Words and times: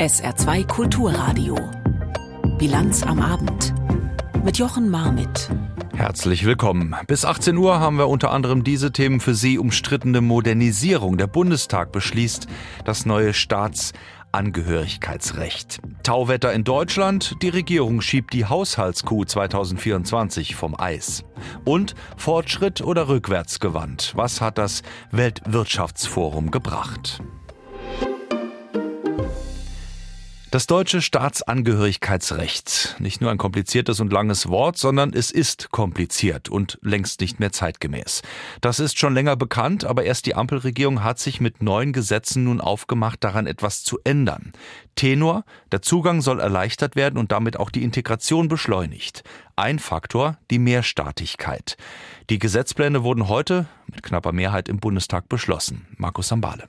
SR2 0.00 0.66
Kulturradio. 0.66 1.56
Bilanz 2.56 3.02
am 3.02 3.20
Abend. 3.20 3.74
Mit 4.42 4.56
Jochen 4.56 4.88
Marmit. 4.88 5.50
Herzlich 5.94 6.46
willkommen. 6.46 6.96
Bis 7.06 7.26
18 7.26 7.54
Uhr 7.58 7.80
haben 7.80 7.98
wir 7.98 8.08
unter 8.08 8.30
anderem 8.30 8.64
diese 8.64 8.92
Themen 8.92 9.20
für 9.20 9.34
Sie 9.34 9.58
umstrittene 9.58 10.22
Modernisierung. 10.22 11.18
Der 11.18 11.26
Bundestag 11.26 11.92
beschließt 11.92 12.46
das 12.86 13.04
neue 13.04 13.34
Staatsangehörigkeitsrecht. 13.34 15.80
Tauwetter 16.02 16.54
in 16.54 16.64
Deutschland. 16.64 17.36
Die 17.42 17.50
Regierung 17.50 18.00
schiebt 18.00 18.32
die 18.32 18.46
Haushaltskuh 18.46 19.26
2024 19.26 20.56
vom 20.56 20.80
Eis. 20.80 21.24
Und 21.66 21.94
Fortschritt 22.16 22.80
oder 22.80 23.08
rückwärtsgewandt. 23.08 24.14
Was 24.16 24.40
hat 24.40 24.56
das 24.56 24.80
Weltwirtschaftsforum 25.10 26.50
gebracht? 26.50 27.20
Das 30.50 30.66
deutsche 30.66 31.00
Staatsangehörigkeitsrecht. 31.00 32.96
Nicht 32.98 33.20
nur 33.20 33.30
ein 33.30 33.38
kompliziertes 33.38 34.00
und 34.00 34.12
langes 34.12 34.48
Wort, 34.48 34.78
sondern 34.78 35.12
es 35.12 35.30
ist 35.30 35.70
kompliziert 35.70 36.48
und 36.48 36.76
längst 36.82 37.20
nicht 37.20 37.38
mehr 37.38 37.52
zeitgemäß. 37.52 38.22
Das 38.60 38.80
ist 38.80 38.98
schon 38.98 39.14
länger 39.14 39.36
bekannt, 39.36 39.84
aber 39.84 40.02
erst 40.02 40.26
die 40.26 40.34
Ampelregierung 40.34 41.04
hat 41.04 41.20
sich 41.20 41.40
mit 41.40 41.62
neuen 41.62 41.92
Gesetzen 41.92 42.42
nun 42.42 42.60
aufgemacht, 42.60 43.22
daran 43.22 43.46
etwas 43.46 43.84
zu 43.84 44.00
ändern. 44.02 44.52
Tenor, 44.96 45.44
der 45.70 45.82
Zugang 45.82 46.20
soll 46.20 46.40
erleichtert 46.40 46.96
werden 46.96 47.16
und 47.16 47.30
damit 47.30 47.56
auch 47.56 47.70
die 47.70 47.84
Integration 47.84 48.48
beschleunigt. 48.48 49.22
Ein 49.54 49.78
Faktor, 49.78 50.36
die 50.50 50.58
Mehrstaatigkeit. 50.58 51.76
Die 52.28 52.40
Gesetzpläne 52.40 53.04
wurden 53.04 53.28
heute 53.28 53.66
mit 53.86 54.02
knapper 54.02 54.32
Mehrheit 54.32 54.68
im 54.68 54.80
Bundestag 54.80 55.28
beschlossen. 55.28 55.86
Markus 55.96 56.26
Sambale. 56.26 56.64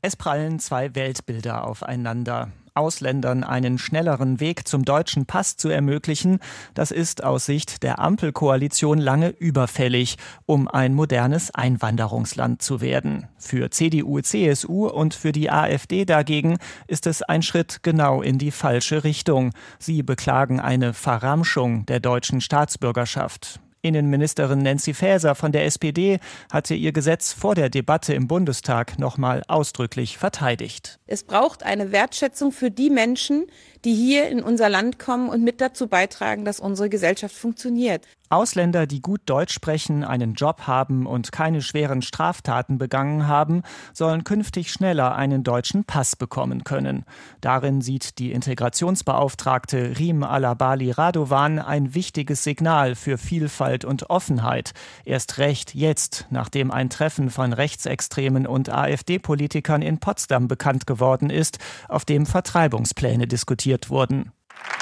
Es 0.00 0.14
prallen 0.14 0.60
zwei 0.60 0.94
Weltbilder 0.94 1.66
aufeinander. 1.66 2.52
Ausländern 2.74 3.42
einen 3.42 3.78
schnelleren 3.78 4.38
Weg 4.38 4.68
zum 4.68 4.84
deutschen 4.84 5.26
Pass 5.26 5.56
zu 5.56 5.68
ermöglichen, 5.68 6.38
das 6.74 6.92
ist 6.92 7.24
aus 7.24 7.46
Sicht 7.46 7.82
der 7.82 7.98
Ampelkoalition 7.98 8.98
lange 8.98 9.30
überfällig, 9.30 10.16
um 10.46 10.68
ein 10.68 10.94
modernes 10.94 11.52
Einwanderungsland 11.52 12.62
zu 12.62 12.80
werden. 12.80 13.26
Für 13.36 13.70
CDU, 13.70 14.20
CSU 14.20 14.86
und 14.86 15.14
für 15.14 15.32
die 15.32 15.50
AfD 15.50 16.04
dagegen 16.04 16.58
ist 16.86 17.08
es 17.08 17.22
ein 17.22 17.42
Schritt 17.42 17.82
genau 17.82 18.22
in 18.22 18.38
die 18.38 18.52
falsche 18.52 19.02
Richtung. 19.02 19.50
Sie 19.80 20.04
beklagen 20.04 20.60
eine 20.60 20.94
Verramschung 20.94 21.84
der 21.86 21.98
deutschen 21.98 22.40
Staatsbürgerschaft. 22.40 23.58
Innenministerin 23.82 24.58
Nancy 24.58 24.94
Faeser 24.94 25.34
von 25.34 25.52
der 25.52 25.64
SPD 25.64 26.18
hatte 26.52 26.74
ihr 26.74 26.92
Gesetz 26.92 27.32
vor 27.32 27.54
der 27.54 27.70
Debatte 27.70 28.14
im 28.14 28.26
Bundestag 28.26 28.98
nochmal 28.98 29.42
ausdrücklich 29.48 30.18
verteidigt. 30.18 30.98
Es 31.06 31.22
braucht 31.22 31.62
eine 31.62 31.92
Wertschätzung 31.92 32.52
für 32.52 32.70
die 32.70 32.90
Menschen, 32.90 33.46
die 33.84 33.94
hier 33.94 34.28
in 34.28 34.42
unser 34.42 34.68
Land 34.68 34.98
kommen 34.98 35.28
und 35.28 35.44
mit 35.44 35.60
dazu 35.60 35.86
beitragen, 35.86 36.44
dass 36.44 36.60
unsere 36.60 36.88
Gesellschaft 36.88 37.34
funktioniert. 37.34 38.06
Ausländer, 38.30 38.86
die 38.86 39.00
gut 39.00 39.22
Deutsch 39.26 39.54
sprechen, 39.54 40.04
einen 40.04 40.34
Job 40.34 40.66
haben 40.66 41.06
und 41.06 41.32
keine 41.32 41.62
schweren 41.62 42.02
Straftaten 42.02 42.78
begangen 42.78 43.26
haben, 43.26 43.62
sollen 43.92 44.24
künftig 44.24 44.70
schneller 44.72 45.14
einen 45.14 45.44
deutschen 45.44 45.84
Pass 45.84 46.16
bekommen 46.16 46.64
können. 46.64 47.04
Darin 47.40 47.80
sieht 47.80 48.18
die 48.18 48.32
Integrationsbeauftragte 48.32 49.98
Riem 49.98 50.22
Alabali 50.22 50.90
Radovan 50.90 51.58
ein 51.58 51.94
wichtiges 51.94 52.44
Signal 52.44 52.94
für 52.94 53.18
Vielfalt 53.18 53.84
und 53.84 54.10
Offenheit. 54.10 54.72
Erst 55.04 55.38
recht 55.38 55.74
jetzt, 55.74 56.26
nachdem 56.30 56.70
ein 56.70 56.90
Treffen 56.90 57.30
von 57.30 57.52
Rechtsextremen 57.52 58.46
und 58.46 58.68
AfD-Politikern 58.68 59.82
in 59.82 59.98
Potsdam 59.98 60.48
bekannt 60.48 60.86
geworden 60.86 61.30
ist, 61.30 61.58
auf 61.88 62.04
dem 62.04 62.26
Vertreibungspläne 62.26 63.26
diskutiert 63.26 63.90
wurden. 63.90 64.32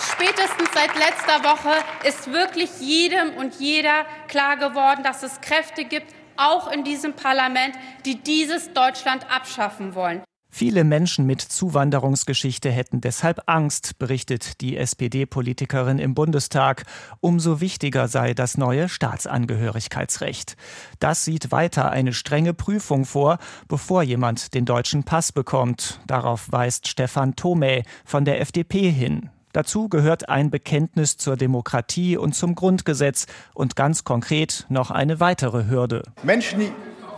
Spätestens 0.01 0.66
seit 0.87 0.97
letzter 0.97 1.43
Woche 1.45 1.75
ist 2.07 2.33
wirklich 2.33 2.71
jedem 2.81 3.37
und 3.37 3.55
jeder 3.59 4.05
klar 4.29 4.57
geworden, 4.57 5.03
dass 5.03 5.23
es 5.23 5.41
Kräfte 5.41 5.85
gibt, 5.85 6.15
auch 6.37 6.71
in 6.71 6.85
diesem 6.85 7.15
Parlament, 7.15 7.75
die 8.05 8.23
dieses 8.23 8.73
Deutschland 8.73 9.31
abschaffen 9.31 9.95
wollen. 9.95 10.23
Viele 10.49 10.85
Menschen 10.85 11.27
mit 11.27 11.43
Zuwanderungsgeschichte 11.43 12.71
hätten 12.71 13.01
deshalb 13.03 13.43
Angst, 13.47 13.99
berichtet 13.99 14.61
die 14.63 14.77
SPD-Politikerin 14.77 15.99
im 15.99 16.15
Bundestag. 16.15 16.85
Umso 17.21 17.61
wichtiger 17.61 18.09
sei 18.09 18.33
das 18.33 18.57
neue 18.57 18.89
Staatsangehörigkeitsrecht. 18.89 20.57
Das 20.99 21.25
sieht 21.25 21.51
weiter 21.53 21.91
eine 21.91 22.15
strenge 22.15 22.55
Prüfung 22.55 23.05
vor, 23.05 23.39
bevor 23.69 24.03
jemand 24.03 24.55
den 24.55 24.65
deutschen 24.65 25.05
Pass 25.05 25.33
bekommt. 25.33 26.01
Darauf 26.07 26.51
weist 26.51 26.89
Stefan 26.89 27.37
Thome 27.37 27.83
von 28.07 28.25
der 28.25 28.41
FDP 28.41 28.91
hin. 28.91 29.31
Dazu 29.57 29.89
gehört 29.89 30.29
ein 30.29 30.51
Bekenntnis 30.51 31.17
zur 31.17 31.39
Demokratie 31.39 32.19
und 32.19 32.35
zum 32.35 32.55
Grundgesetz 32.55 33.27
und 33.55 33.75
ganz 33.75 34.05
konkret 34.05 34.67
noch 34.69 34.91
eine 34.91 35.19
weitere 35.19 35.71
Hürde. 35.71 36.03
Menschen, 36.23 36.61
die 36.61 36.71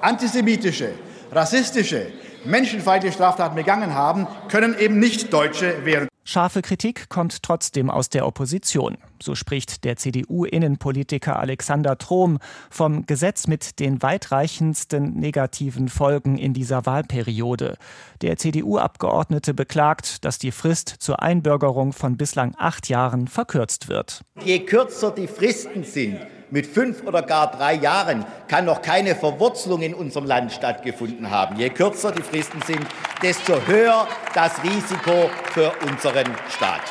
antisemitische, 0.03 0.93
rassistische, 1.33 2.07
menschenfeindliche 2.45 3.13
Straftaten 3.13 3.57
begangen 3.57 3.93
haben, 3.93 4.29
können 4.49 4.79
eben 4.79 5.01
nicht 5.01 5.33
Deutsche 5.33 5.85
werden. 5.85 6.07
Scharfe 6.31 6.61
Kritik 6.61 7.09
kommt 7.09 7.43
trotzdem 7.43 7.89
aus 7.89 8.11
der 8.11 8.27
Opposition. 8.27 8.99
So 9.19 9.35
spricht 9.35 9.85
der 9.85 9.97
CDU-Innenpolitiker 9.97 11.39
Alexander 11.39 11.97
Trom 11.97 12.39
vom 12.69 13.07
Gesetz 13.07 13.47
mit 13.47 13.81
den 13.81 14.03
weitreichendsten 14.03 15.15
negativen 15.15 15.89
Folgen 15.89 16.37
in 16.37 16.53
dieser 16.53 16.85
Wahlperiode. 16.85 17.79
Der 18.21 18.37
CDU-Abgeordnete 18.37 19.55
beklagt, 19.55 20.23
dass 20.23 20.39
die 20.39 20.51
Frist 20.51 20.97
zur 20.99 21.23
Einbürgerung 21.23 21.95
von 21.95 22.19
bislang 22.19 22.55
acht 22.59 22.91
Jahren 22.91 23.27
verkürzt 23.27 23.89
wird. 23.89 24.21
Je 24.45 24.59
kürzer 24.59 25.11
die 25.13 25.29
Fristen 25.29 25.83
sind, 25.83 26.19
mit 26.51 26.67
fünf 26.67 27.03
oder 27.05 27.23
gar 27.23 27.51
drei 27.51 27.75
Jahren 27.75 28.25
kann 28.49 28.65
noch 28.65 28.83
keine 28.83 29.15
Verwurzelung 29.15 29.83
in 29.83 29.95
unserem 29.95 30.27
Land 30.27 30.53
stattgefunden 30.53 31.31
haben. 31.31 31.57
Je 31.57 31.71
kürzer 31.71 32.13
die 32.13 32.23
Fristen 32.23 32.63
sind, 32.63 32.87
desto 33.23 33.55
höher 33.67 34.07
das 34.35 34.63
Risiko 34.63 35.31
für 35.53 35.73
unseren 35.87 36.27
Staat. 36.49 36.83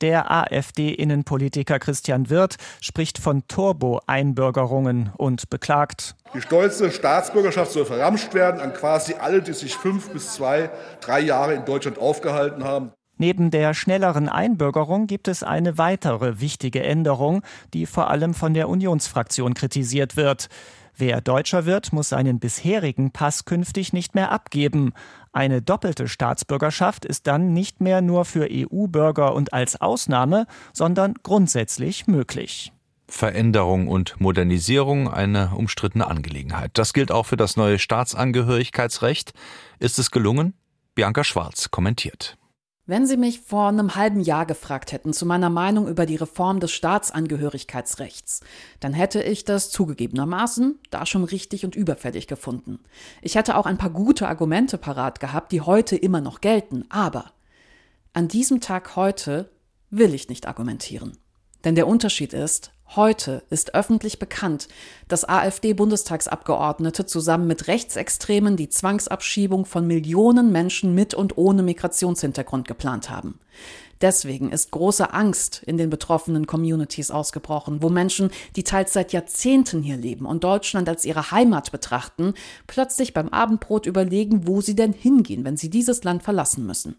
Der 0.00 0.30
AfD-Innenpolitiker 0.30 1.78
Christian 1.78 2.30
Wirth 2.30 2.56
spricht 2.80 3.18
von 3.18 3.46
Turbo-Einbürgerungen 3.48 5.12
und 5.18 5.50
beklagt, 5.50 6.16
die 6.32 6.40
stolze 6.40 6.90
Staatsbürgerschaft 6.90 7.72
soll 7.72 7.84
verramscht 7.84 8.32
werden 8.32 8.60
an 8.60 8.72
quasi 8.72 9.14
alle, 9.20 9.42
die 9.42 9.52
sich 9.52 9.74
fünf 9.76 10.10
bis 10.10 10.32
zwei, 10.32 10.70
drei 11.00 11.20
Jahre 11.20 11.54
in 11.54 11.66
Deutschland 11.66 11.98
aufgehalten 11.98 12.64
haben. 12.64 12.92
Neben 13.20 13.50
der 13.50 13.74
schnelleren 13.74 14.30
Einbürgerung 14.30 15.06
gibt 15.06 15.28
es 15.28 15.42
eine 15.42 15.76
weitere 15.76 16.40
wichtige 16.40 16.82
Änderung, 16.82 17.42
die 17.74 17.84
vor 17.84 18.08
allem 18.08 18.32
von 18.32 18.54
der 18.54 18.70
Unionsfraktion 18.70 19.52
kritisiert 19.52 20.16
wird. 20.16 20.48
Wer 20.96 21.20
Deutscher 21.20 21.66
wird, 21.66 21.92
muss 21.92 22.08
seinen 22.08 22.38
bisherigen 22.40 23.10
Pass 23.10 23.44
künftig 23.44 23.92
nicht 23.92 24.14
mehr 24.14 24.32
abgeben. 24.32 24.94
Eine 25.34 25.60
doppelte 25.60 26.08
Staatsbürgerschaft 26.08 27.04
ist 27.04 27.26
dann 27.26 27.52
nicht 27.52 27.82
mehr 27.82 28.00
nur 28.00 28.24
für 28.24 28.48
EU-Bürger 28.50 29.34
und 29.34 29.52
als 29.52 29.78
Ausnahme, 29.78 30.46
sondern 30.72 31.12
grundsätzlich 31.22 32.06
möglich. 32.06 32.72
Veränderung 33.06 33.88
und 33.88 34.18
Modernisierung 34.18 35.12
eine 35.12 35.50
umstrittene 35.54 36.06
Angelegenheit. 36.06 36.70
Das 36.72 36.94
gilt 36.94 37.12
auch 37.12 37.26
für 37.26 37.36
das 37.36 37.58
neue 37.58 37.78
Staatsangehörigkeitsrecht. 37.78 39.34
Ist 39.78 39.98
es 39.98 40.10
gelungen? 40.10 40.54
Bianca 40.94 41.22
Schwarz 41.22 41.70
kommentiert. 41.70 42.38
Wenn 42.90 43.06
Sie 43.06 43.16
mich 43.16 43.42
vor 43.42 43.68
einem 43.68 43.94
halben 43.94 44.18
Jahr 44.18 44.46
gefragt 44.46 44.90
hätten 44.90 45.12
zu 45.12 45.24
meiner 45.24 45.48
Meinung 45.48 45.86
über 45.86 46.06
die 46.06 46.16
Reform 46.16 46.58
des 46.58 46.72
Staatsangehörigkeitsrechts, 46.72 48.40
dann 48.80 48.94
hätte 48.94 49.22
ich 49.22 49.44
das 49.44 49.70
zugegebenermaßen 49.70 50.76
da 50.90 51.06
schon 51.06 51.22
richtig 51.22 51.64
und 51.64 51.76
überfällig 51.76 52.26
gefunden. 52.26 52.80
Ich 53.22 53.36
hätte 53.36 53.56
auch 53.56 53.66
ein 53.66 53.78
paar 53.78 53.90
gute 53.90 54.26
Argumente 54.26 54.76
parat 54.76 55.20
gehabt, 55.20 55.52
die 55.52 55.60
heute 55.60 55.94
immer 55.94 56.20
noch 56.20 56.40
gelten, 56.40 56.84
aber 56.88 57.30
an 58.12 58.26
diesem 58.26 58.60
Tag 58.60 58.96
heute 58.96 59.52
will 59.90 60.12
ich 60.12 60.28
nicht 60.28 60.48
argumentieren. 60.48 61.16
Denn 61.62 61.76
der 61.76 61.86
Unterschied 61.86 62.32
ist, 62.32 62.72
Heute 62.96 63.44
ist 63.50 63.76
öffentlich 63.76 64.18
bekannt, 64.18 64.66
dass 65.06 65.28
AfD-Bundestagsabgeordnete 65.28 67.06
zusammen 67.06 67.46
mit 67.46 67.68
Rechtsextremen 67.68 68.56
die 68.56 68.68
Zwangsabschiebung 68.68 69.64
von 69.64 69.86
Millionen 69.86 70.50
Menschen 70.50 70.92
mit 70.92 71.14
und 71.14 71.38
ohne 71.38 71.62
Migrationshintergrund 71.62 72.66
geplant 72.66 73.08
haben. 73.08 73.38
Deswegen 74.00 74.50
ist 74.50 74.72
große 74.72 75.12
Angst 75.14 75.62
in 75.64 75.76
den 75.76 75.88
betroffenen 75.88 76.48
Communities 76.48 77.12
ausgebrochen, 77.12 77.80
wo 77.80 77.90
Menschen, 77.90 78.32
die 78.56 78.64
teils 78.64 78.92
seit 78.92 79.12
Jahrzehnten 79.12 79.82
hier 79.82 79.96
leben 79.96 80.26
und 80.26 80.42
Deutschland 80.42 80.88
als 80.88 81.04
ihre 81.04 81.30
Heimat 81.30 81.70
betrachten, 81.70 82.34
plötzlich 82.66 83.14
beim 83.14 83.28
Abendbrot 83.28 83.86
überlegen, 83.86 84.48
wo 84.48 84.62
sie 84.62 84.74
denn 84.74 84.94
hingehen, 84.94 85.44
wenn 85.44 85.56
sie 85.56 85.70
dieses 85.70 86.02
Land 86.02 86.24
verlassen 86.24 86.66
müssen 86.66 86.96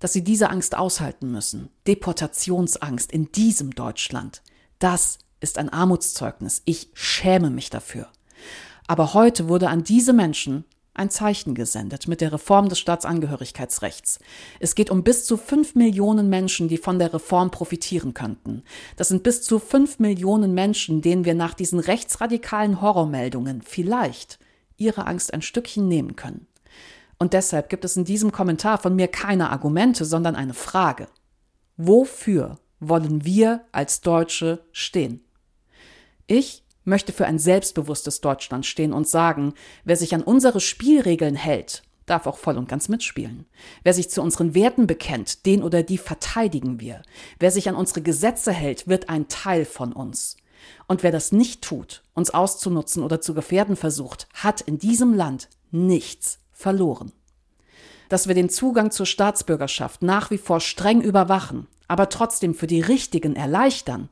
dass 0.00 0.12
sie 0.12 0.24
diese 0.24 0.50
Angst 0.50 0.76
aushalten 0.76 1.32
müssen. 1.32 1.70
Deportationsangst 1.86 3.10
in 3.10 3.32
diesem 3.32 3.70
Deutschland. 3.70 4.42
Das 4.78 5.18
ist 5.40 5.58
ein 5.58 5.68
Armutszeugnis. 5.68 6.62
Ich 6.64 6.88
schäme 6.94 7.50
mich 7.50 7.70
dafür. 7.70 8.08
Aber 8.86 9.14
heute 9.14 9.48
wurde 9.48 9.68
an 9.68 9.84
diese 9.84 10.12
Menschen 10.12 10.64
ein 10.94 11.10
Zeichen 11.10 11.54
gesendet 11.54 12.06
mit 12.06 12.20
der 12.20 12.32
Reform 12.32 12.68
des 12.68 12.78
Staatsangehörigkeitsrechts. 12.78 14.20
Es 14.60 14.74
geht 14.74 14.90
um 14.90 15.02
bis 15.02 15.24
zu 15.24 15.36
fünf 15.36 15.74
Millionen 15.74 16.28
Menschen, 16.28 16.68
die 16.68 16.78
von 16.78 16.98
der 16.98 17.12
Reform 17.12 17.50
profitieren 17.50 18.14
könnten. 18.14 18.62
Das 18.96 19.08
sind 19.08 19.24
bis 19.24 19.42
zu 19.42 19.58
fünf 19.58 19.98
Millionen 19.98 20.54
Menschen, 20.54 21.02
denen 21.02 21.24
wir 21.24 21.34
nach 21.34 21.54
diesen 21.54 21.80
rechtsradikalen 21.80 22.80
Horrormeldungen 22.80 23.62
vielleicht 23.62 24.38
ihre 24.76 25.06
Angst 25.06 25.34
ein 25.34 25.42
Stückchen 25.42 25.88
nehmen 25.88 26.14
können. 26.14 26.46
Und 27.18 27.32
deshalb 27.32 27.68
gibt 27.68 27.84
es 27.84 27.96
in 27.96 28.04
diesem 28.04 28.32
Kommentar 28.32 28.78
von 28.78 28.94
mir 28.94 29.08
keine 29.08 29.50
Argumente, 29.50 30.04
sondern 30.04 30.36
eine 30.36 30.54
Frage. 30.54 31.06
Wofür 31.76 32.58
wollen 32.80 33.24
wir 33.24 33.64
als 33.72 34.00
Deutsche 34.00 34.64
stehen? 34.72 35.24
Ich 36.26 36.64
möchte 36.84 37.12
für 37.12 37.26
ein 37.26 37.38
selbstbewusstes 37.38 38.20
Deutschland 38.20 38.66
stehen 38.66 38.92
und 38.92 39.08
sagen, 39.08 39.54
wer 39.84 39.96
sich 39.96 40.14
an 40.14 40.22
unsere 40.22 40.60
Spielregeln 40.60 41.34
hält, 41.34 41.82
darf 42.06 42.26
auch 42.26 42.36
voll 42.36 42.58
und 42.58 42.68
ganz 42.68 42.88
mitspielen. 42.88 43.46
Wer 43.82 43.94
sich 43.94 44.10
zu 44.10 44.22
unseren 44.22 44.54
Werten 44.54 44.86
bekennt, 44.86 45.46
den 45.46 45.62
oder 45.62 45.82
die 45.82 45.98
verteidigen 45.98 46.80
wir. 46.80 47.02
Wer 47.38 47.50
sich 47.50 47.68
an 47.68 47.76
unsere 47.76 48.02
Gesetze 48.02 48.52
hält, 48.52 48.86
wird 48.86 49.08
ein 49.08 49.28
Teil 49.28 49.64
von 49.64 49.92
uns. 49.92 50.36
Und 50.86 51.02
wer 51.02 51.12
das 51.12 51.32
nicht 51.32 51.62
tut, 51.62 52.02
uns 52.14 52.30
auszunutzen 52.30 53.02
oder 53.02 53.20
zu 53.20 53.34
gefährden 53.34 53.76
versucht, 53.76 54.28
hat 54.34 54.60
in 54.60 54.78
diesem 54.78 55.14
Land 55.14 55.48
nichts 55.70 56.38
verloren. 56.52 57.12
Dass 58.08 58.28
wir 58.28 58.34
den 58.34 58.50
Zugang 58.50 58.90
zur 58.90 59.06
Staatsbürgerschaft 59.06 60.02
nach 60.02 60.30
wie 60.30 60.38
vor 60.38 60.60
streng 60.60 61.00
überwachen, 61.00 61.66
aber 61.88 62.08
trotzdem 62.08 62.54
für 62.54 62.66
die 62.66 62.80
Richtigen 62.80 63.36
erleichtern, 63.36 64.08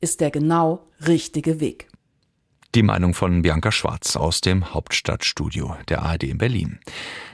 ist 0.00 0.20
der 0.20 0.30
genau 0.30 0.86
richtige 1.06 1.60
Weg. 1.60 1.89
Die 2.76 2.84
Meinung 2.84 3.14
von 3.14 3.42
Bianca 3.42 3.72
Schwarz 3.72 4.14
aus 4.14 4.42
dem 4.42 4.72
Hauptstadtstudio 4.72 5.76
der 5.88 6.02
ARD 6.02 6.22
in 6.22 6.38
Berlin. 6.38 6.78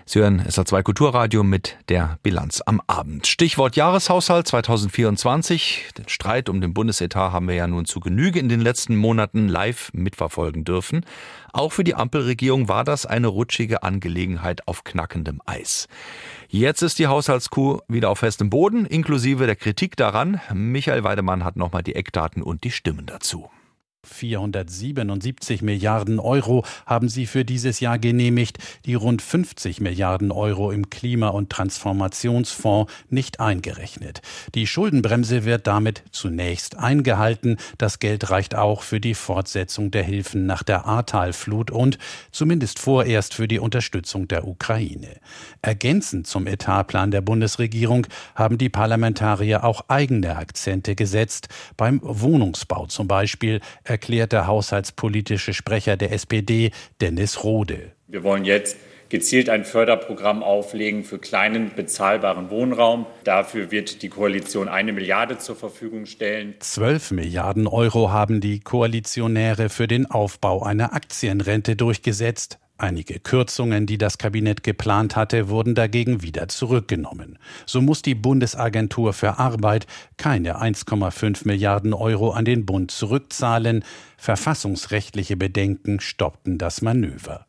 Sie 0.07 0.21
hören 0.21 0.41
SA2 0.41 0.83
Kulturradio 0.83 1.43
mit 1.43 1.77
der 1.91 2.19
Bilanz 2.23 2.63
am 2.65 2.81
Abend. 2.87 3.27
Stichwort 3.27 3.77
Jahreshaushalt 3.77 4.47
2024. 4.47 5.89
Den 5.99 6.09
Streit 6.09 6.49
um 6.49 6.63
den 6.63 6.73
Bundesetat 6.73 7.33
haben 7.33 7.49
wir 7.49 7.55
ja 7.55 7.67
nun 7.67 7.85
zu 7.85 8.01
Genüge 8.01 8.39
in 8.39 8.49
den 8.49 8.63
letzten 8.63 8.97
Monaten 8.97 9.47
live 9.47 9.91
mitverfolgen 9.93 10.65
dürfen. 10.65 11.05
Auch 11.53 11.73
für 11.73 11.85
die 11.85 11.95
Ampelregierung 11.95 12.69
war 12.69 12.85
das 12.85 13.05
eine 13.05 13.27
rutschige 13.27 13.83
Angelegenheit 13.83 14.67
auf 14.67 14.85
knackendem 14.85 15.43
Eis. 15.45 15.87
Jetzt 16.49 16.81
ist 16.81 16.99
die 16.99 17.09
Haushaltskuh 17.09 17.81
wieder 17.89 18.09
auf 18.09 18.21
festem 18.21 18.49
Boden, 18.49 18.87
inklusive 18.87 19.45
der 19.45 19.57
Kritik 19.57 19.97
daran. 19.97 20.41
Michael 20.55 21.05
Weidemann 21.05 21.45
hat 21.45 21.57
nochmal 21.57 21.83
die 21.83 21.95
Eckdaten 21.95 22.43
und 22.43 22.65
die 22.65 22.71
Stimmen 22.71 23.05
dazu. 23.05 23.51
477 24.07 25.63
Milliarden 25.63 26.19
Euro 26.19 26.65
haben 26.87 27.09
sie 27.09 27.27
für 27.27 27.45
dieses 27.45 27.81
Jahr 27.81 27.99
genehmigt, 27.99 28.59
die 28.85 28.95
rund 28.95 29.23
50 29.23 29.81
Milliarden 29.81 30.31
Euro 30.31 30.71
im 30.71 30.91
Klima- 30.91 31.29
und 31.29 31.51
Transformationsfonds 31.51 32.93
nicht 33.11 33.41
eingerechnet. 33.41 34.23
Die 34.55 34.67
Schuldenbremse 34.67 35.45
wird 35.45 35.67
damit 35.67 36.03
zunächst 36.11 36.77
eingehalten. 36.77 37.57
Das 37.79 37.99
Geld 37.99 38.31
reicht 38.31 38.55
auch 38.55 38.83
für 38.83 39.01
die 39.01 39.15
Fortsetzung 39.15 39.91
der 39.91 40.03
Hilfen 40.03 40.47
nach 40.47 40.63
der 40.63 40.87
Ahrtalflut 40.87 41.71
und 41.71 41.99
zumindest 42.31 42.79
vorerst 42.79 43.35
für 43.35 43.49
die 43.49 43.59
Unterstützung 43.59 44.29
der 44.29 44.47
Ukraine. 44.47 45.17
Ergänzend 45.63 46.27
zum 46.27 46.47
Etatplan 46.47 47.11
der 47.11 47.21
Bundesregierung 47.21 48.07
haben 48.35 48.59
die 48.59 48.69
Parlamentarier 48.69 49.65
auch 49.65 49.85
eigene 49.89 50.37
Akzente 50.37 50.95
gesetzt. 50.95 51.49
Beim 51.77 52.01
Wohnungsbau 52.03 52.87
zum 52.87 53.09
Beispiel 53.09 53.61
erklärt 53.97 54.33
der 54.33 54.47
haushaltspolitische 54.47 55.55
Sprecher 55.55 55.97
der 55.97 56.13
SPD, 56.13 56.71
Dennis 57.01 57.45
Rode. 57.45 57.93
Wir 58.09 58.23
wollen 58.25 58.45
jetzt 58.45 58.77
gezielt 59.09 59.49
ein 59.49 59.65
Förderprogramm 59.65 60.43
auflegen 60.43 61.03
für 61.03 61.19
kleinen 61.19 61.71
bezahlbaren 61.75 62.51
Wohnraum. 62.51 63.07
Dafür 63.25 63.71
wird 63.71 64.03
die 64.03 64.11
Koalition 64.11 64.69
eine 64.69 64.93
Milliarde 64.93 65.39
zur 65.39 65.57
Verfügung 65.57 66.05
stellen. 66.05 66.57
Zwölf 66.59 67.11
Milliarden 67.11 67.67
Euro 67.67 68.11
haben 68.11 68.43
die 68.43 68.61
Koalitionäre 68.61 69.71
für 69.71 69.89
den 69.89 70.05
Aufbau 70.05 70.63
einer 70.63 70.93
Aktienrente 70.93 71.75
durchgesetzt. 71.75 72.59
Einige 72.79 73.21
Kürzungen, 73.21 73.87
die 73.87 73.97
das 73.97 74.19
Kabinett 74.19 74.63
geplant 74.63 75.17
hatte, 75.17 75.49
wurden 75.49 75.75
dagegen 75.75 76.21
wieder 76.21 76.49
zurückgenommen. 76.49 77.39
So 77.65 77.81
muss 77.81 78.03
die 78.03 78.15
Bundesagentur 78.15 79.15
für 79.15 79.39
Arbeit 79.39 79.87
keine 80.19 80.61
1,5 80.61 81.47
Milliarden 81.47 81.95
Euro 81.95 82.33
an 82.33 82.45
den 82.45 82.67
Bund 82.67 82.91
zurückzahlen. 82.91 83.83
Verfassungsrechtliche 84.19 85.39
Bedenken 85.39 86.01
stoppten 86.01 86.59
das 86.59 86.83
Manöver. 86.83 87.47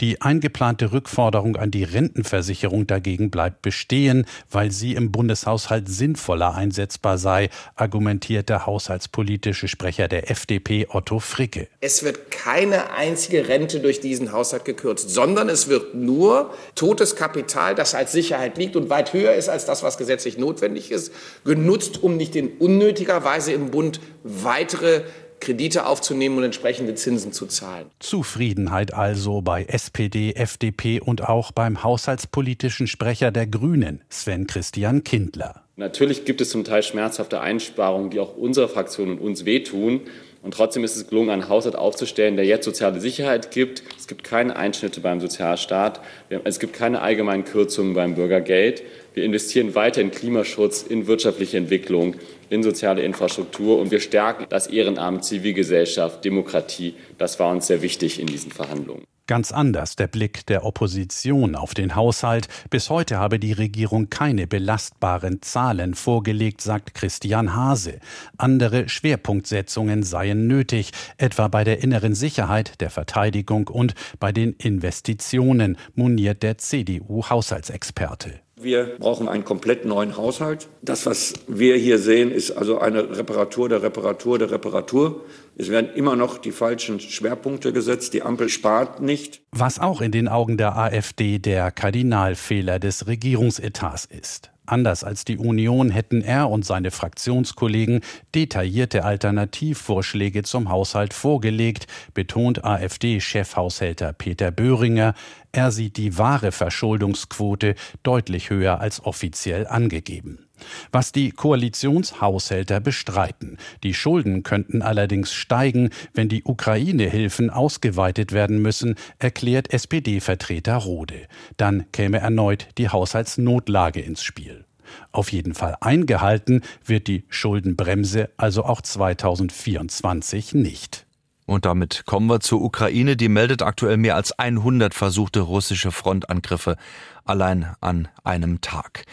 Die 0.00 0.20
eingeplante 0.20 0.92
Rückforderung 0.92 1.56
an 1.56 1.70
die 1.70 1.84
Rentenversicherung 1.84 2.86
dagegen 2.86 3.30
bleibt 3.30 3.62
bestehen, 3.62 4.26
weil 4.50 4.70
sie 4.70 4.94
im 4.94 5.12
Bundeshaushalt 5.12 5.88
sinnvoller 5.88 6.54
einsetzbar 6.54 7.18
sei, 7.18 7.50
argumentiert 7.76 8.48
der 8.48 8.66
haushaltspolitische 8.66 9.68
Sprecher 9.68 10.08
der 10.08 10.30
FDP 10.30 10.86
Otto 10.90 11.18
Fricke. 11.18 11.68
Es 11.80 12.02
wird 12.02 12.30
keine 12.30 12.92
einzige 12.92 13.48
Rente 13.48 13.80
durch 13.80 14.00
diesen 14.00 14.32
Haushalt 14.32 14.64
gekürzt, 14.64 15.10
sondern 15.10 15.48
es 15.48 15.68
wird 15.68 15.94
nur 15.94 16.52
totes 16.74 17.16
Kapital, 17.16 17.74
das 17.74 17.94
als 17.94 18.12
Sicherheit 18.12 18.58
liegt 18.58 18.76
und 18.76 18.90
weit 18.90 19.12
höher 19.12 19.34
ist 19.34 19.48
als 19.48 19.64
das, 19.64 19.82
was 19.82 19.98
gesetzlich 19.98 20.38
notwendig 20.38 20.90
ist, 20.90 21.12
genutzt, 21.44 22.02
um 22.02 22.16
nicht 22.16 22.36
in 22.36 22.48
unnötiger 22.58 23.24
Weise 23.24 23.52
im 23.52 23.70
Bund 23.70 24.00
weitere 24.22 25.02
Kredite 25.44 25.84
aufzunehmen 25.84 26.38
und 26.38 26.44
entsprechende 26.44 26.94
Zinsen 26.94 27.32
zu 27.32 27.46
zahlen. 27.46 27.86
Zufriedenheit 27.98 28.94
also 28.94 29.42
bei 29.42 29.64
SPD, 29.64 30.32
FDP 30.32 31.00
und 31.00 31.28
auch 31.28 31.52
beim 31.52 31.84
haushaltspolitischen 31.84 32.86
Sprecher 32.86 33.30
der 33.30 33.46
Grünen, 33.46 34.00
Sven 34.08 34.46
Christian 34.46 35.04
Kindler. 35.04 35.62
Natürlich 35.76 36.24
gibt 36.24 36.40
es 36.40 36.50
zum 36.50 36.64
Teil 36.64 36.82
schmerzhafte 36.82 37.40
Einsparungen, 37.40 38.08
die 38.10 38.20
auch 38.20 38.36
unserer 38.36 38.68
Fraktion 38.68 39.10
und 39.10 39.18
uns 39.18 39.44
wehtun. 39.44 40.02
Und 40.44 40.52
trotzdem 40.52 40.84
ist 40.84 40.94
es 40.94 41.08
gelungen, 41.08 41.30
einen 41.30 41.48
Haushalt 41.48 41.74
aufzustellen, 41.74 42.36
der 42.36 42.44
jetzt 42.44 42.66
soziale 42.66 43.00
Sicherheit 43.00 43.50
gibt. 43.50 43.82
Es 43.98 44.06
gibt 44.06 44.24
keine 44.24 44.54
Einschnitte 44.56 45.00
beim 45.00 45.18
Sozialstaat. 45.18 46.02
Es 46.28 46.60
gibt 46.60 46.74
keine 46.74 47.00
allgemeinen 47.00 47.44
Kürzungen 47.44 47.94
beim 47.94 48.14
Bürgergeld. 48.14 48.82
Wir 49.14 49.24
investieren 49.24 49.74
weiter 49.74 50.02
in 50.02 50.10
Klimaschutz, 50.10 50.82
in 50.82 51.06
wirtschaftliche 51.06 51.56
Entwicklung, 51.56 52.16
in 52.50 52.62
soziale 52.62 53.02
Infrastruktur 53.02 53.78
und 53.78 53.90
wir 53.90 54.00
stärken 54.00 54.44
das 54.50 54.66
Ehrenamt, 54.66 55.24
Zivilgesellschaft, 55.24 56.22
Demokratie. 56.26 56.94
Das 57.16 57.40
war 57.40 57.50
uns 57.50 57.66
sehr 57.66 57.80
wichtig 57.80 58.20
in 58.20 58.26
diesen 58.26 58.52
Verhandlungen. 58.52 59.04
Ganz 59.26 59.52
anders 59.52 59.96
der 59.96 60.06
Blick 60.06 60.44
der 60.48 60.66
Opposition 60.66 61.54
auf 61.54 61.72
den 61.72 61.96
Haushalt. 61.96 62.48
Bis 62.68 62.90
heute 62.90 63.16
habe 63.16 63.38
die 63.38 63.52
Regierung 63.52 64.10
keine 64.10 64.46
belastbaren 64.46 65.40
Zahlen 65.40 65.94
vorgelegt, 65.94 66.60
sagt 66.60 66.92
Christian 66.92 67.54
Hase. 67.54 68.00
Andere 68.36 68.86
Schwerpunktsetzungen 68.90 70.02
seien 70.02 70.46
nötig, 70.46 70.90
etwa 71.16 71.48
bei 71.48 71.64
der 71.64 71.82
inneren 71.82 72.14
Sicherheit, 72.14 72.82
der 72.82 72.90
Verteidigung 72.90 73.68
und 73.68 73.94
bei 74.20 74.30
den 74.30 74.52
Investitionen, 74.52 75.78
moniert 75.94 76.42
der 76.42 76.58
CDU-Haushaltsexperte. 76.58 78.43
Wir 78.56 78.96
brauchen 79.00 79.28
einen 79.28 79.44
komplett 79.44 79.84
neuen 79.84 80.16
Haushalt. 80.16 80.68
Das, 80.80 81.06
was 81.06 81.34
wir 81.48 81.76
hier 81.76 81.98
sehen, 81.98 82.30
ist 82.30 82.52
also 82.52 82.78
eine 82.78 83.16
Reparatur 83.16 83.68
der 83.68 83.82
Reparatur 83.82 84.38
der 84.38 84.52
Reparatur. 84.52 85.24
Es 85.56 85.70
werden 85.70 85.90
immer 85.94 86.14
noch 86.14 86.38
die 86.38 86.52
falschen 86.52 87.00
Schwerpunkte 87.00 87.72
gesetzt. 87.72 88.14
Die 88.14 88.22
Ampel 88.22 88.48
spart 88.48 89.02
nicht. 89.02 89.42
Was 89.50 89.80
auch 89.80 90.00
in 90.00 90.12
den 90.12 90.28
Augen 90.28 90.56
der 90.56 90.76
AfD 90.76 91.40
der 91.40 91.72
Kardinalfehler 91.72 92.78
des 92.78 93.08
Regierungsetats 93.08 94.04
ist. 94.04 94.53
Anders 94.66 95.04
als 95.04 95.24
die 95.24 95.36
Union 95.36 95.90
hätten 95.90 96.22
er 96.22 96.48
und 96.48 96.64
seine 96.64 96.90
Fraktionskollegen 96.90 98.00
detaillierte 98.34 99.04
Alternativvorschläge 99.04 100.42
zum 100.42 100.70
Haushalt 100.70 101.12
vorgelegt, 101.12 101.86
betont 102.14 102.64
AfD-Chefhaushälter 102.64 104.14
Peter 104.14 104.50
Böhringer. 104.50 105.14
Er 105.52 105.70
sieht 105.70 105.98
die 105.98 106.16
wahre 106.16 106.50
Verschuldungsquote 106.50 107.74
deutlich 108.02 108.48
höher 108.48 108.80
als 108.80 109.04
offiziell 109.04 109.66
angegeben. 109.66 110.43
Was 110.92 111.12
die 111.12 111.30
Koalitionshaushälter 111.30 112.80
bestreiten. 112.80 113.58
Die 113.82 113.94
Schulden 113.94 114.42
könnten 114.42 114.82
allerdings 114.82 115.32
steigen, 115.32 115.90
wenn 116.12 116.28
die 116.28 116.44
Ukraine-Hilfen 116.44 117.50
ausgeweitet 117.50 118.32
werden 118.32 118.62
müssen, 118.62 118.94
erklärt 119.18 119.72
SPD-Vertreter 119.72 120.76
Rode. 120.76 121.26
Dann 121.56 121.90
käme 121.92 122.18
erneut 122.18 122.68
die 122.78 122.88
Haushaltsnotlage 122.88 124.00
ins 124.00 124.22
Spiel. 124.22 124.64
Auf 125.12 125.32
jeden 125.32 125.54
Fall 125.54 125.76
eingehalten 125.80 126.62
wird 126.84 127.08
die 127.08 127.24
Schuldenbremse 127.28 128.30
also 128.36 128.64
auch 128.64 128.80
2024 128.80 130.54
nicht. 130.54 131.06
Und 131.46 131.66
damit 131.66 132.04
kommen 132.06 132.26
wir 132.28 132.40
zur 132.40 132.62
Ukraine. 132.62 133.16
Die 133.16 133.28
meldet 133.28 133.62
aktuell 133.62 133.96
mehr 133.96 134.16
als 134.16 134.32
100 134.38 134.94
versuchte 134.94 135.40
russische 135.40 135.92
Frontangriffe 135.92 136.76
allein 137.24 137.74
an 137.80 138.08
einem 138.22 138.60
Tag. 138.60 139.04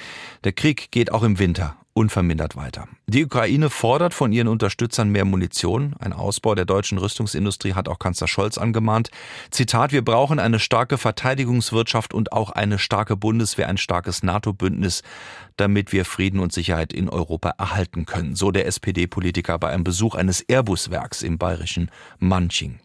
Der 0.43 0.53
Krieg 0.53 0.91
geht 0.91 1.11
auch 1.11 1.23
im 1.23 1.39
Winter 1.39 1.75
unvermindert 1.93 2.55
weiter. 2.55 2.87
Die 3.07 3.25
Ukraine 3.25 3.69
fordert 3.69 4.13
von 4.13 4.31
ihren 4.31 4.47
Unterstützern 4.47 5.09
mehr 5.09 5.25
Munition. 5.25 5.95
Ein 5.99 6.13
Ausbau 6.13 6.55
der 6.55 6.65
deutschen 6.65 6.97
Rüstungsindustrie 6.97 7.73
hat 7.73 7.87
auch 7.87 7.99
Kanzler 7.99 8.27
Scholz 8.27 8.57
angemahnt. 8.57 9.09
Zitat, 9.49 9.91
wir 9.91 10.03
brauchen 10.03 10.39
eine 10.39 10.59
starke 10.59 10.97
Verteidigungswirtschaft 10.97 12.13
und 12.13 12.31
auch 12.31 12.51
eine 12.51 12.79
starke 12.79 13.15
Bundeswehr, 13.17 13.67
ein 13.67 13.77
starkes 13.77 14.23
NATO-Bündnis, 14.23 15.03
damit 15.57 15.91
wir 15.91 16.05
Frieden 16.05 16.39
und 16.39 16.53
Sicherheit 16.53 16.93
in 16.93 17.09
Europa 17.09 17.55
erhalten 17.57 18.05
können, 18.05 18.35
so 18.35 18.51
der 18.51 18.67
SPD-Politiker 18.67 19.59
bei 19.59 19.69
einem 19.69 19.83
Besuch 19.83 20.15
eines 20.15 20.41
Airbus-Werks 20.41 21.21
im 21.23 21.37
bayerischen 21.37 21.91
Manching. 22.19 22.79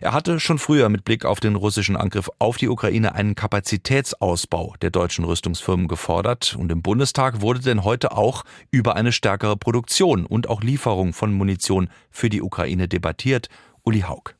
Er 0.00 0.12
hatte 0.12 0.40
schon 0.40 0.58
früher 0.58 0.88
mit 0.88 1.04
Blick 1.04 1.24
auf 1.24 1.40
den 1.40 1.56
russischen 1.56 1.96
Angriff 1.96 2.30
auf 2.38 2.56
die 2.56 2.68
Ukraine 2.68 3.14
einen 3.14 3.34
Kapazitätsausbau 3.34 4.74
der 4.82 4.90
deutschen 4.90 5.24
Rüstungsfirmen 5.24 5.88
gefordert 5.88 6.56
und 6.58 6.70
im 6.72 6.82
Bundestag 6.82 7.40
wurde 7.40 7.60
denn 7.60 7.84
heute 7.84 8.12
auch 8.12 8.44
über 8.70 8.96
eine 8.96 9.12
stärkere 9.12 9.56
Produktion 9.56 10.26
und 10.26 10.48
auch 10.48 10.62
Lieferung 10.62 11.12
von 11.12 11.32
Munition 11.32 11.88
für 12.10 12.28
die 12.28 12.42
Ukraine 12.42 12.88
debattiert. 12.88 13.48
Uli 13.82 14.00
Haug. 14.00 14.34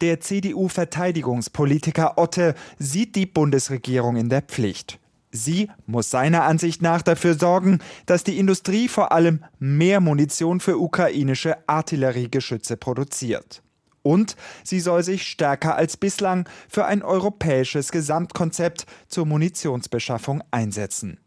Der 0.00 0.20
CDU-Verteidigungspolitiker 0.20 2.16
Otte 2.16 2.54
sieht 2.78 3.16
die 3.16 3.26
Bundesregierung 3.26 4.16
in 4.16 4.30
der 4.30 4.40
Pflicht. 4.42 4.98
Sie 5.30 5.70
muss 5.86 6.10
seiner 6.10 6.44
Ansicht 6.44 6.82
nach 6.82 7.02
dafür 7.02 7.34
sorgen, 7.34 7.80
dass 8.06 8.24
die 8.24 8.38
Industrie 8.38 8.88
vor 8.88 9.12
allem 9.12 9.44
mehr 9.58 10.00
Munition 10.00 10.58
für 10.60 10.78
ukrainische 10.78 11.68
Artilleriegeschütze 11.68 12.76
produziert. 12.76 13.62
Und 14.02 14.36
sie 14.64 14.80
soll 14.80 15.02
sich 15.02 15.26
stärker 15.26 15.76
als 15.76 15.96
bislang 15.96 16.48
für 16.68 16.86
ein 16.86 17.02
europäisches 17.02 17.92
Gesamtkonzept 17.92 18.86
zur 19.08 19.26
Munitionsbeschaffung 19.26 20.42
einsetzen. 20.50 21.18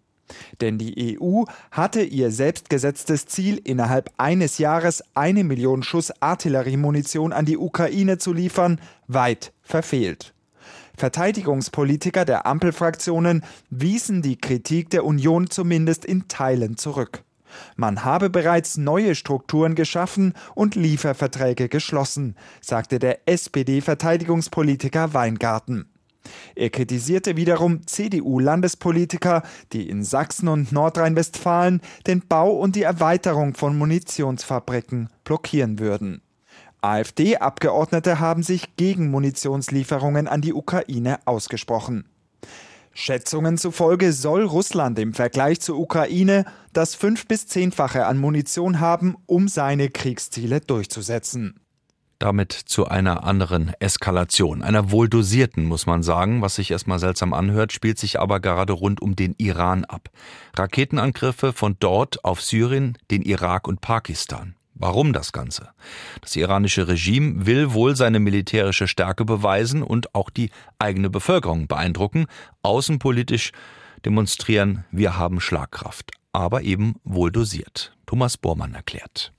Denn 0.62 0.78
die 0.78 1.20
EU 1.20 1.44
hatte 1.72 2.02
ihr 2.02 2.32
selbstgesetztes 2.32 3.26
Ziel, 3.26 3.60
innerhalb 3.64 4.10
eines 4.18 4.58
Jahres 4.58 5.04
eine 5.14 5.44
Million 5.44 5.84
Schuss 5.84 6.12
Artilleriemunition 6.22 7.34
an 7.34 7.46
die 7.46 7.58
Ukraine 7.58 8.18
zu 8.18 8.34
liefern, 8.34 8.80
weit 9.08 9.54
verfehlt. 9.62 10.34
Verteidigungspolitiker 10.96 12.24
der 12.24 12.46
Ampelfraktionen 12.46 13.44
wiesen 13.70 14.22
die 14.22 14.38
Kritik 14.38 14.90
der 14.92 15.06
Union 15.06 15.50
zumindest 15.50 16.06
in 16.06 16.28
Teilen 16.28 16.78
zurück. 16.78 17.24
Man 17.76 18.04
habe 18.04 18.30
bereits 18.30 18.78
neue 18.78 19.16
Strukturen 19.16 19.76
geschaffen 19.76 20.34
und 20.56 20.76
Lieferverträge 20.76 21.70
geschlossen, 21.70 22.36
sagte 22.62 23.00
der 23.00 23.28
SPD-Verteidigungspolitiker 23.28 25.14
Weingarten. 25.14 25.90
Er 26.56 26.70
kritisierte 26.70 27.36
wiederum 27.36 27.86
CDU-Landespolitiker, 27.86 29.44
die 29.74 29.90
in 29.90 30.04
Sachsen 30.04 30.48
und 30.48 30.72
Nordrhein-Westfalen 30.72 31.82
den 32.08 32.26
Bau 32.28 32.52
und 32.52 32.76
die 32.76 32.84
Erweiterung 32.84 33.56
von 33.56 33.78
Munitionsfabriken 33.78 35.10
blockieren 35.24 35.80
würden. 35.80 36.22
AfD-Abgeordnete 36.82 38.20
haben 38.20 38.44
sich 38.44 38.76
gegen 38.76 39.10
Munitionslieferungen 39.10 40.28
an 40.28 40.42
die 40.42 40.54
Ukraine 40.54 41.20
ausgesprochen. 41.26 42.06
Schätzungen 42.94 43.58
zufolge 43.58 44.14
soll 44.14 44.44
Russland 44.44 45.00
im 45.00 45.14
Vergleich 45.14 45.60
zur 45.60 45.80
Ukraine 45.80 46.46
das 46.74 46.96
fünf- 46.96 47.28
bis 47.28 47.48
zehnfache 47.48 48.06
an 48.06 48.18
Munition 48.18 48.80
haben, 48.80 49.16
um 49.26 49.48
seine 49.48 49.90
Kriegsziele 49.90 50.62
durchzusetzen. 50.62 51.60
Damit 52.20 52.54
zu 52.54 52.88
einer 52.88 53.26
anderen 53.26 53.74
Eskalation, 53.80 54.62
einer 54.62 54.92
wohl 54.92 55.10
dosierten, 55.10 55.66
muss 55.66 55.88
man 55.88 56.04
sagen, 56.04 56.42
was 56.42 56.56
sich 56.56 56.72
erstmal 56.72 57.00
seltsam 57.00 57.34
anhört, 57.34 57.74
spielt 57.74 58.00
sich 58.00 58.20
aber 58.20 58.40
gerade 58.40 58.74
rund 58.74 59.02
um 59.02 59.16
den 59.16 59.36
Iran 59.38 59.84
ab. 59.84 60.10
Raketenangriffe 60.56 61.52
von 61.52 61.76
dort 61.80 62.24
auf 62.24 62.42
Syrien, 62.42 62.98
den 63.12 63.24
Irak 63.24 63.68
und 63.68 63.82
Pakistan. 63.82 64.56
Warum 64.76 65.14
das 65.14 65.32
Ganze? 65.32 65.70
Das 66.22 66.36
iranische 66.36 66.88
Regime 66.88 67.46
will 67.46 67.74
wohl 67.74 67.96
seine 67.96 68.20
militärische 68.20 68.88
Stärke 68.88 69.24
beweisen 69.24 69.84
und 69.84 70.16
auch 70.16 70.30
die 70.30 70.50
eigene 70.80 71.10
Bevölkerung 71.10 71.68
beeindrucken, 71.68 72.26
außenpolitisch 72.64 73.52
demonstrieren, 74.04 74.86
wir 74.92 75.18
haben 75.18 75.40
Schlagkraft, 75.40 76.12
aber 76.32 76.64
eben 76.64 76.96
wohl 77.04 77.32
dosiert. 77.32 77.96
Thomas 78.06 78.38
Bormann 78.38 78.74
erklärt. 78.74 79.34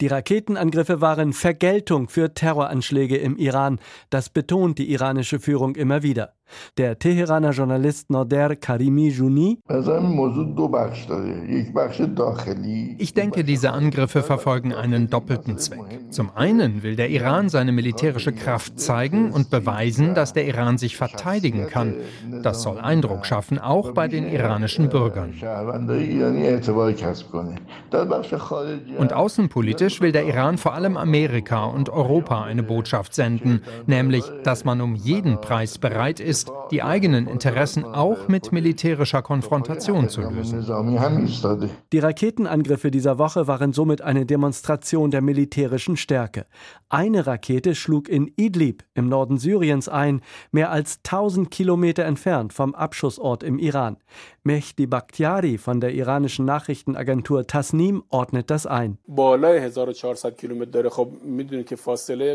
Die 0.00 0.08
Raketenangriffe 0.08 1.00
waren 1.00 1.32
Vergeltung 1.32 2.08
für 2.08 2.34
Terroranschläge 2.34 3.16
im 3.16 3.36
Iran. 3.36 3.78
Das 4.10 4.28
betont 4.28 4.78
die 4.78 4.90
iranische 4.90 5.38
Führung 5.38 5.76
immer 5.76 6.02
wieder. 6.02 6.34
Der 6.76 6.98
Teheraner 6.98 7.50
Journalist 7.50 8.10
Nader 8.10 8.56
Karimi 8.56 9.08
Juni. 9.08 9.60
Ich 12.98 13.14
denke, 13.14 13.44
diese 13.44 13.72
Angriffe 13.72 14.22
verfolgen 14.22 14.72
einen 14.72 15.08
doppelten 15.08 15.58
Zweck. 15.58 16.00
Zum 16.10 16.30
einen 16.34 16.82
will 16.82 16.96
der 16.96 17.10
Iran 17.10 17.48
seine 17.48 17.72
militärische 17.72 18.32
Kraft 18.32 18.80
zeigen 18.80 19.30
und 19.30 19.50
beweisen, 19.50 20.14
dass 20.14 20.32
der 20.32 20.46
Iran 20.46 20.78
sich 20.78 20.96
verteidigen 20.96 21.68
kann. 21.68 21.94
Das 22.42 22.62
soll 22.62 22.78
Eindruck 22.78 23.26
schaffen, 23.26 23.58
auch 23.58 23.92
bei 23.92 24.08
den 24.08 24.26
iranischen 24.26 24.88
Bürgern. 24.88 25.34
Und 28.98 29.12
außenpolitisch 29.12 30.00
will 30.00 30.12
der 30.12 30.24
Iran 30.26 30.58
vor 30.58 30.74
allem 30.74 30.96
Amerika 30.96 31.64
und 31.64 31.88
Europa 31.88 32.42
eine 32.42 32.62
Botschaft 32.62 33.14
senden, 33.14 33.62
nämlich, 33.86 34.24
dass 34.42 34.64
man 34.64 34.80
um 34.80 34.94
jeden 34.94 35.40
Preis 35.40 35.78
bereit 35.78 36.20
ist, 36.20 36.33
ist, 36.34 36.50
die 36.72 36.82
eigenen 36.82 37.28
Interessen 37.28 37.84
auch 37.84 38.26
mit 38.26 38.50
militärischer 38.50 39.22
Konfrontation 39.22 40.08
zu 40.08 40.22
lösen. 40.22 40.66
Die 41.92 41.98
Raketenangriffe 42.00 42.90
dieser 42.90 43.18
Woche 43.18 43.46
waren 43.46 43.72
somit 43.72 44.02
eine 44.02 44.26
Demonstration 44.26 45.12
der 45.12 45.22
militärischen 45.22 45.96
Stärke. 45.96 46.46
Eine 46.88 47.26
Rakete 47.26 47.76
schlug 47.76 48.08
in 48.08 48.32
Idlib 48.36 48.82
im 48.94 49.08
Norden 49.08 49.38
Syriens 49.38 49.88
ein, 49.88 50.22
mehr 50.50 50.72
als 50.72 50.98
1000 51.04 51.52
Kilometer 51.52 52.04
entfernt 52.04 52.52
vom 52.52 52.74
Abschussort 52.74 53.44
im 53.44 53.58
Iran. 53.60 53.96
Mehdi 54.46 54.86
Bakhtiari 54.86 55.56
von 55.56 55.80
der 55.80 55.94
iranischen 55.94 56.44
Nachrichtenagentur 56.44 57.46
Tasnim 57.46 58.02
ordnet 58.10 58.50
das 58.50 58.66
ein. 58.66 58.98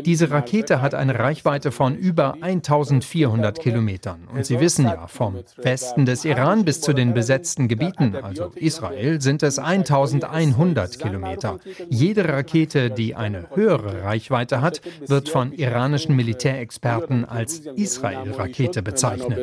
Diese 0.04 0.30
Rakete 0.32 0.82
hat 0.82 0.94
eine 0.94 1.18
Reichweite 1.20 1.70
von 1.70 1.94
über 1.94 2.36
1400 2.40 3.60
Kilometern. 3.60 4.26
Und 4.34 4.44
Sie 4.44 4.58
wissen 4.58 4.86
ja, 4.86 5.06
vom 5.06 5.36
Westen 5.58 6.04
des 6.04 6.24
Iran 6.24 6.64
bis 6.64 6.80
zu 6.80 6.92
den 6.92 7.14
besetzten 7.14 7.68
Gebieten, 7.68 8.16
also 8.16 8.50
Israel, 8.56 9.20
sind 9.20 9.44
es 9.44 9.60
1100 9.60 10.98
Kilometer. 10.98 11.60
Jede 11.88 12.28
Rakete, 12.28 12.90
die 12.90 13.14
eine 13.14 13.50
höhere 13.54 14.02
Reichweite 14.02 14.60
hat, 14.60 14.80
wird 15.06 15.28
von 15.28 15.52
iranischen 15.52 16.16
Militärexperten 16.16 17.24
als 17.24 17.60
Israel-Rakete 17.60 18.82
bezeichnet. 18.82 19.38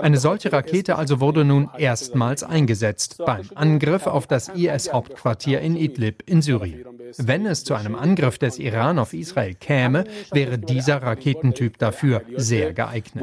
Eine 0.00 0.18
solche 0.18 0.52
Rakete 0.52 0.96
also 0.96 1.20
wurde 1.20 1.44
nun 1.44 1.68
erstmals 1.76 2.42
eingesetzt 2.42 3.18
beim 3.18 3.44
Angriff 3.54 4.06
auf 4.06 4.26
das 4.26 4.48
IS-Hauptquartier 4.48 5.60
in 5.60 5.76
Idlib 5.76 6.22
in 6.28 6.40
Syrien. 6.40 6.84
Wenn 7.18 7.44
es 7.44 7.64
zu 7.64 7.74
einem 7.74 7.94
Angriff 7.94 8.38
des 8.38 8.58
Iran 8.58 8.98
auf 8.98 9.12
Israel 9.12 9.54
käme, 9.54 10.04
wäre 10.32 10.58
dieser 10.58 11.02
Raketentyp 11.02 11.76
dafür 11.78 12.22
sehr 12.36 12.72
geeignet. 12.72 13.22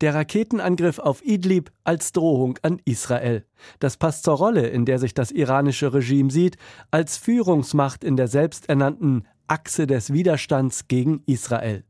Der 0.00 0.14
Raketenangriff 0.14 0.98
auf 1.00 1.24
Idlib 1.24 1.72
als 1.82 2.12
Drohung 2.12 2.58
an 2.62 2.80
Israel. 2.84 3.44
Das 3.80 3.96
passt 3.96 4.24
zur 4.24 4.34
Rolle, 4.34 4.68
in 4.68 4.84
der 4.84 4.98
sich 4.98 5.14
das 5.14 5.32
iranische 5.32 5.92
Regime 5.92 6.30
sieht, 6.30 6.56
als 6.90 7.16
Führungsmacht 7.16 8.04
in 8.04 8.16
der 8.16 8.28
selbsternannten 8.28 9.26
Achse 9.48 9.86
des 9.86 10.12
Widerstands 10.12 10.88
gegen 10.88 11.22
Israel. 11.26 11.84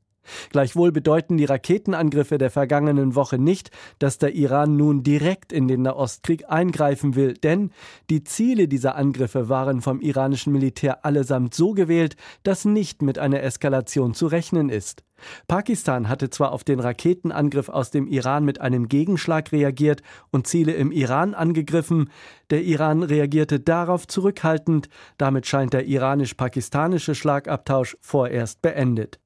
Gleichwohl 0.51 0.93
bedeuten 0.93 1.37
die 1.37 1.45
Raketenangriffe 1.45 2.39
der 2.39 2.51
vergangenen 2.51 3.15
Woche 3.15 3.39
nicht, 3.39 3.71
dass 3.99 4.19
der 4.19 4.35
Iran 4.35 4.77
nun 4.77 5.03
direkt 5.03 5.53
in 5.53 5.69
den 5.69 5.83
Nahostkrieg 5.83 6.45
eingreifen 6.49 7.15
will, 7.15 7.35
denn 7.35 7.71
die 8.11 8.25
Ziele 8.25 8.69
dieser 8.69 8.97
Angriffe 8.97 9.49
waren 9.49 9.81
vom 9.81 10.01
iranischen 10.01 10.53
Militär 10.53 11.05
allesamt 11.05 11.55
so 11.55 11.73
gewählt, 11.73 12.17
dass 12.43 12.65
nicht 12.65 13.03
mit 13.03 13.19
einer 13.19 13.43
Eskalation 13.43 14.15
zu 14.15 14.27
rechnen 14.27 14.69
ist. 14.69 15.05
Pakistan 15.49 16.09
hatte 16.09 16.31
zwar 16.31 16.53
auf 16.53 16.65
den 16.65 16.81
Raketenangriff 16.81 17.69
aus 17.69 17.91
dem 17.91 18.07
Iran 18.07 18.45
mit 18.45 18.61
einem 18.61 18.89
Gegenschlag 18.89 19.53
reagiert 19.53 20.03
und 20.31 20.47
Ziele 20.47 20.73
im 20.73 20.93
Iran 20.93 21.35
angegriffen, 21.35 22.11
der 22.51 22.63
Iran 22.63 23.03
reagierte 23.03 23.61
darauf 23.61 24.07
zurückhaltend, 24.07 24.89
damit 25.19 25.47
scheint 25.47 25.73
der 25.73 25.87
iranisch-pakistanische 25.87 27.15
Schlagabtausch 27.15 27.97
vorerst 28.01 28.63
beendet. 28.63 29.19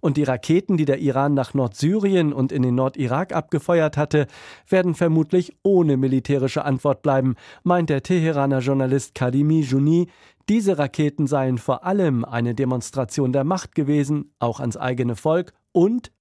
Und 0.00 0.16
die 0.16 0.24
Raketen, 0.24 0.76
die 0.76 0.84
der 0.84 0.98
Iran 0.98 1.34
nach 1.34 1.54
Nordsyrien 1.54 2.32
und 2.32 2.52
in 2.52 2.62
den 2.62 2.74
Nordirak 2.74 3.32
abgefeuert 3.32 3.96
hatte, 3.96 4.26
werden 4.68 4.94
vermutlich 4.94 5.56
ohne 5.62 5.96
militärische 5.96 6.64
Antwort 6.64 7.02
bleiben, 7.02 7.36
meint 7.62 7.90
der 7.90 8.02
Teheraner 8.02 8.60
Journalist 8.60 9.14
Kadimi 9.14 9.60
Juni. 9.60 10.08
Diese 10.48 10.78
Raketen 10.78 11.26
seien 11.26 11.58
vor 11.58 11.84
allem 11.84 12.24
eine 12.24 12.54
Demonstration 12.54 13.32
der 13.32 13.44
Macht 13.44 13.74
gewesen, 13.74 14.32
auch 14.38 14.60
ans 14.60 14.76
eigene 14.76 15.16
Volk 15.16 15.52
und 15.72 16.12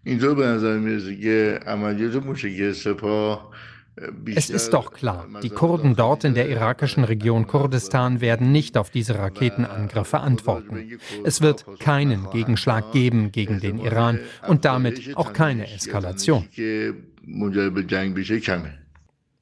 Es 4.35 4.49
ist 4.49 4.71
doch 4.71 4.93
klar, 4.93 5.27
die 5.43 5.49
Kurden 5.49 5.95
dort 5.95 6.23
in 6.23 6.33
der 6.33 6.49
irakischen 6.49 7.03
Region 7.03 7.45
Kurdistan 7.45 8.21
werden 8.21 8.51
nicht 8.51 8.77
auf 8.77 8.89
diese 8.89 9.19
Raketenangriffe 9.19 10.19
antworten. 10.19 10.97
Es 11.25 11.41
wird 11.41 11.65
keinen 11.79 12.29
Gegenschlag 12.29 12.93
geben 12.93 13.31
gegen 13.31 13.59
den 13.59 13.79
Iran 13.79 14.19
und 14.47 14.63
damit 14.63 15.17
auch 15.17 15.33
keine 15.33 15.71
Eskalation. 15.71 16.47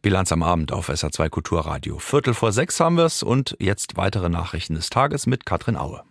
Bilanz 0.02 0.32
am 0.32 0.44
Abend 0.44 0.72
auf 0.72 0.90
SA2 0.90 1.30
Kulturradio. 1.30 2.00
Viertel 2.00 2.34
vor 2.34 2.52
sechs 2.52 2.80
haben 2.80 2.96
wir 2.96 3.06
es 3.06 3.22
und 3.22 3.56
jetzt 3.60 3.98
weitere 3.98 4.30
Nachrichten 4.30 4.76
des 4.76 4.90
Tages 4.90 5.28
mit 5.28 5.46
Katrin 5.46 5.76
Aue. 5.76 6.04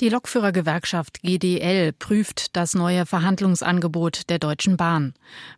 Die 0.00 0.08
Lokführergewerkschaft 0.08 1.20
GDL 1.20 1.92
prüft 1.92 2.56
das 2.56 2.74
neue 2.74 3.04
Verhandlungsangebot 3.04 4.30
der 4.30 4.38
Deutschen 4.38 4.78
Bahn. 4.78 5.12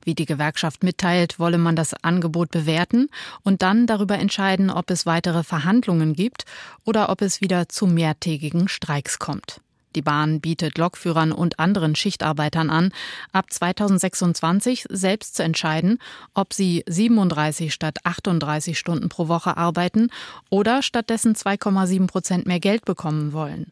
Wie 0.05 0.17
die 0.17 0.25
Gewerkschaft 0.25 0.83
mitteilt, 0.83 1.39
wolle 1.39 1.59
man 1.59 1.77
das 1.77 1.95
Angebot 2.03 2.51
bewerten 2.51 3.09
und 3.45 3.63
dann 3.63 3.87
darüber 3.87 4.19
entscheiden, 4.19 4.69
ob 4.69 4.91
es 4.91 5.07
weitere 5.07 5.45
Verhandlungen 5.45 6.15
gibt 6.15 6.45
oder 6.85 7.09
ob 7.09 7.23
es 7.23 7.41
wieder 7.41 7.69
zu 7.69 7.87
mehrtägigen 7.87 8.67
Streiks 8.67 9.21
kommt. 9.21 9.61
Die 9.95 10.03
Bahn 10.03 10.41
bietet 10.41 10.77
Lokführern 10.77 11.31
und 11.31 11.61
anderen 11.61 11.95
Schichtarbeitern 11.95 12.69
an, 12.69 12.93
ab 13.31 13.47
2026 13.49 14.87
selbst 14.91 15.37
zu 15.37 15.45
entscheiden, 15.45 16.01
ob 16.35 16.53
sie 16.53 16.83
37 16.89 17.73
statt 17.73 17.99
38 18.03 18.77
Stunden 18.77 19.09
pro 19.09 19.29
Woche 19.29 19.57
arbeiten 19.57 20.09
oder 20.51 20.83
stattdessen 20.83 21.37
2,7 21.37 22.09
Prozent 22.09 22.47
mehr 22.47 22.59
Geld 22.59 22.85
bekommen 22.85 23.33
wollen. 23.33 23.71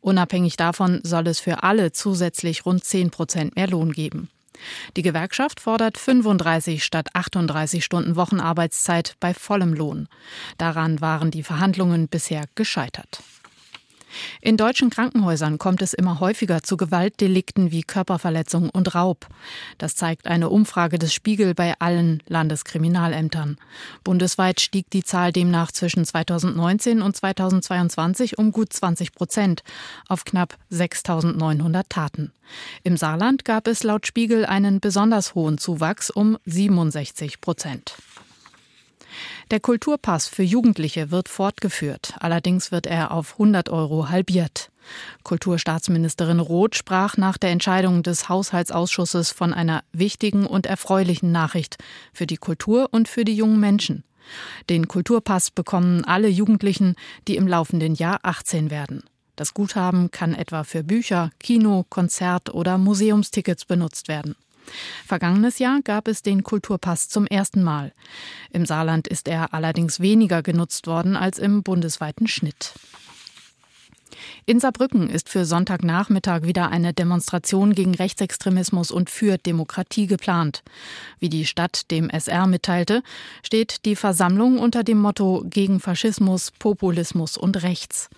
Unabhängig 0.00 0.56
davon 0.56 1.00
soll 1.02 1.26
es 1.26 1.40
für 1.40 1.62
alle 1.62 1.92
zusätzlich 1.92 2.66
rund 2.66 2.84
10 2.84 3.10
Prozent 3.10 3.56
mehr 3.56 3.68
Lohn 3.68 3.92
geben. 3.92 4.28
Die 4.96 5.02
Gewerkschaft 5.02 5.60
fordert 5.60 5.98
35 5.98 6.84
statt 6.84 7.08
38 7.12 7.84
Stunden 7.84 8.16
Wochenarbeitszeit 8.16 9.14
bei 9.20 9.34
vollem 9.34 9.74
Lohn. 9.74 10.08
Daran 10.56 11.00
waren 11.00 11.30
die 11.30 11.42
Verhandlungen 11.42 12.08
bisher 12.08 12.44
gescheitert. 12.54 13.22
In 14.40 14.56
deutschen 14.56 14.90
Krankenhäusern 14.90 15.58
kommt 15.58 15.82
es 15.82 15.92
immer 15.92 16.20
häufiger 16.20 16.62
zu 16.62 16.76
Gewaltdelikten 16.76 17.70
wie 17.70 17.82
Körperverletzung 17.82 18.70
und 18.70 18.94
Raub. 18.94 19.26
Das 19.78 19.96
zeigt 19.96 20.26
eine 20.26 20.48
Umfrage 20.48 20.98
des 20.98 21.12
Spiegel 21.12 21.54
bei 21.54 21.74
allen 21.78 22.22
Landeskriminalämtern. 22.26 23.58
Bundesweit 24.04 24.60
stieg 24.60 24.90
die 24.90 25.04
Zahl 25.04 25.32
demnach 25.32 25.72
zwischen 25.72 26.04
2019 26.04 27.02
und 27.02 27.16
2022 27.16 28.38
um 28.38 28.52
gut 28.52 28.72
20 28.72 29.12
Prozent 29.12 29.62
auf 30.08 30.24
knapp 30.24 30.56
6.900 30.72 31.82
Taten. 31.88 32.32
Im 32.82 32.96
Saarland 32.96 33.44
gab 33.44 33.66
es 33.66 33.82
laut 33.82 34.06
Spiegel 34.06 34.46
einen 34.46 34.80
besonders 34.80 35.34
hohen 35.34 35.58
Zuwachs 35.58 36.10
um 36.10 36.38
67 36.46 37.40
Prozent. 37.40 37.94
Der 39.50 39.60
Kulturpass 39.60 40.28
für 40.28 40.42
Jugendliche 40.42 41.10
wird 41.10 41.30
fortgeführt. 41.30 42.14
Allerdings 42.20 42.70
wird 42.70 42.86
er 42.86 43.12
auf 43.12 43.32
100 43.32 43.70
Euro 43.70 44.10
halbiert. 44.10 44.70
Kulturstaatsministerin 45.22 46.38
Roth 46.38 46.76
sprach 46.76 47.16
nach 47.16 47.38
der 47.38 47.50
Entscheidung 47.50 48.02
des 48.02 48.28
Haushaltsausschusses 48.28 49.30
von 49.30 49.54
einer 49.54 49.84
wichtigen 49.90 50.46
und 50.46 50.66
erfreulichen 50.66 51.32
Nachricht 51.32 51.78
für 52.12 52.26
die 52.26 52.36
Kultur 52.36 52.88
und 52.90 53.08
für 53.08 53.24
die 53.24 53.36
jungen 53.36 53.58
Menschen. 53.58 54.04
Den 54.68 54.86
Kulturpass 54.86 55.50
bekommen 55.50 56.04
alle 56.04 56.28
Jugendlichen, 56.28 56.94
die 57.26 57.36
im 57.36 57.48
laufenden 57.48 57.94
Jahr 57.94 58.20
18 58.24 58.70
werden. 58.70 59.02
Das 59.34 59.54
Guthaben 59.54 60.10
kann 60.10 60.34
etwa 60.34 60.64
für 60.64 60.84
Bücher, 60.84 61.30
Kino, 61.40 61.86
Konzert 61.88 62.52
oder 62.52 62.76
Museumstickets 62.76 63.64
benutzt 63.64 64.08
werden. 64.08 64.36
Vergangenes 65.06 65.58
Jahr 65.58 65.80
gab 65.82 66.08
es 66.08 66.22
den 66.22 66.42
Kulturpass 66.42 67.08
zum 67.08 67.26
ersten 67.26 67.62
Mal. 67.62 67.92
Im 68.50 68.66
Saarland 68.66 69.08
ist 69.08 69.28
er 69.28 69.54
allerdings 69.54 70.00
weniger 70.00 70.42
genutzt 70.42 70.86
worden 70.86 71.16
als 71.16 71.38
im 71.38 71.62
bundesweiten 71.62 72.26
Schnitt. 72.26 72.74
In 74.46 74.60
Saarbrücken 74.60 75.10
ist 75.10 75.28
für 75.28 75.44
Sonntagnachmittag 75.44 76.42
wieder 76.42 76.70
eine 76.70 76.94
Demonstration 76.94 77.74
gegen 77.74 77.94
Rechtsextremismus 77.94 78.90
und 78.90 79.10
für 79.10 79.36
Demokratie 79.36 80.06
geplant. 80.06 80.62
Wie 81.18 81.28
die 81.28 81.44
Stadt 81.44 81.90
dem 81.90 82.08
SR 82.08 82.46
mitteilte, 82.46 83.02
steht 83.42 83.84
die 83.84 83.96
Versammlung 83.96 84.58
unter 84.58 84.84
dem 84.84 85.00
Motto 85.00 85.44
gegen 85.44 85.80
Faschismus, 85.80 86.50
Populismus 86.50 87.36
und 87.36 87.62
Rechts. 87.62 88.08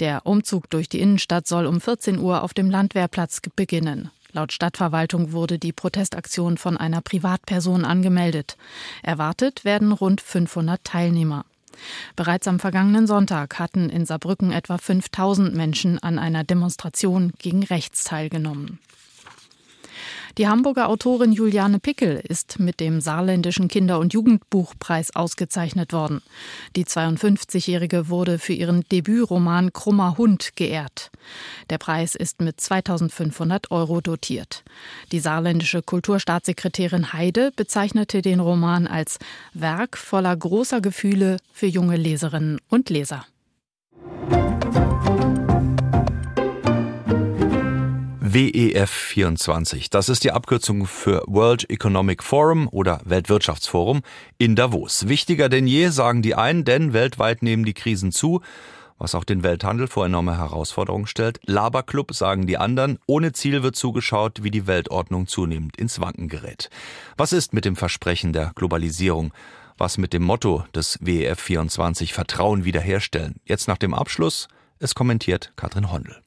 Der 0.00 0.26
Umzug 0.26 0.68
durch 0.70 0.88
die 0.88 1.00
Innenstadt 1.00 1.46
soll 1.46 1.66
um 1.66 1.80
14 1.80 2.18
Uhr 2.18 2.42
auf 2.42 2.52
dem 2.52 2.70
Landwehrplatz 2.70 3.40
beginnen. 3.56 4.10
Laut 4.34 4.52
Stadtverwaltung 4.52 5.30
wurde 5.30 5.60
die 5.60 5.72
Protestaktion 5.72 6.58
von 6.58 6.76
einer 6.76 7.00
Privatperson 7.00 7.84
angemeldet. 7.84 8.56
Erwartet 9.04 9.64
werden 9.64 9.92
rund 9.92 10.20
500 10.20 10.82
Teilnehmer. 10.82 11.44
Bereits 12.16 12.48
am 12.48 12.58
vergangenen 12.58 13.06
Sonntag 13.06 13.60
hatten 13.60 13.88
in 13.88 14.04
Saarbrücken 14.04 14.50
etwa 14.50 14.76
5000 14.76 15.54
Menschen 15.54 16.00
an 16.02 16.18
einer 16.18 16.42
Demonstration 16.42 17.32
gegen 17.38 17.62
rechts 17.62 18.02
teilgenommen. 18.02 18.80
Die 20.38 20.48
Hamburger 20.48 20.88
Autorin 20.88 21.32
Juliane 21.32 21.78
Pickel 21.78 22.20
ist 22.26 22.58
mit 22.58 22.80
dem 22.80 23.00
Saarländischen 23.00 23.68
Kinder- 23.68 23.98
und 23.98 24.12
Jugendbuchpreis 24.12 25.14
ausgezeichnet 25.14 25.92
worden. 25.92 26.22
Die 26.76 26.84
52-Jährige 26.84 28.08
wurde 28.08 28.38
für 28.38 28.52
ihren 28.52 28.82
Debütroman 28.90 29.72
Krummer 29.72 30.18
Hund 30.18 30.56
geehrt. 30.56 31.10
Der 31.70 31.78
Preis 31.78 32.14
ist 32.14 32.40
mit 32.40 32.60
2500 32.60 33.70
Euro 33.70 34.00
dotiert. 34.00 34.64
Die 35.12 35.20
saarländische 35.20 35.82
Kulturstaatssekretärin 35.82 37.12
Heide 37.12 37.52
bezeichnete 37.54 38.22
den 38.22 38.40
Roman 38.40 38.86
als 38.86 39.18
Werk 39.52 39.96
voller 39.96 40.36
großer 40.36 40.80
Gefühle 40.80 41.38
für 41.52 41.66
junge 41.66 41.96
Leserinnen 41.96 42.58
und 42.68 42.90
Leser. 42.90 43.24
WEF 48.34 48.90
24. 48.90 49.90
Das 49.90 50.08
ist 50.08 50.24
die 50.24 50.32
Abkürzung 50.32 50.86
für 50.86 51.22
World 51.28 51.70
Economic 51.70 52.20
Forum 52.20 52.68
oder 52.68 53.00
Weltwirtschaftsforum 53.04 54.02
in 54.38 54.56
Davos. 54.56 55.06
Wichtiger 55.06 55.48
denn 55.48 55.68
je, 55.68 55.90
sagen 55.90 56.20
die 56.20 56.34
einen, 56.34 56.64
denn 56.64 56.92
weltweit 56.92 57.44
nehmen 57.44 57.64
die 57.64 57.74
Krisen 57.74 58.10
zu, 58.10 58.40
was 58.98 59.14
auch 59.14 59.22
den 59.22 59.44
Welthandel 59.44 59.86
vor 59.86 60.04
enorme 60.04 60.36
Herausforderungen 60.36 61.06
stellt. 61.06 61.38
Laberclub, 61.44 62.12
sagen 62.12 62.48
die 62.48 62.58
anderen. 62.58 62.98
Ohne 63.06 63.32
Ziel 63.32 63.62
wird 63.62 63.76
zugeschaut, 63.76 64.42
wie 64.42 64.50
die 64.50 64.66
Weltordnung 64.66 65.28
zunehmend 65.28 65.76
ins 65.76 66.00
Wanken 66.00 66.28
gerät. 66.28 66.70
Was 67.16 67.32
ist 67.32 67.52
mit 67.52 67.64
dem 67.64 67.76
Versprechen 67.76 68.32
der 68.32 68.50
Globalisierung? 68.56 69.32
Was 69.78 69.96
mit 69.96 70.12
dem 70.12 70.24
Motto 70.24 70.64
des 70.74 70.98
WEF 71.00 71.38
24 71.38 72.12
Vertrauen 72.12 72.64
wiederherstellen? 72.64 73.36
Jetzt 73.44 73.68
nach 73.68 73.78
dem 73.78 73.94
Abschluss, 73.94 74.48
es 74.80 74.96
kommentiert 74.96 75.52
Katrin 75.54 75.92
Hondel. 75.92 76.23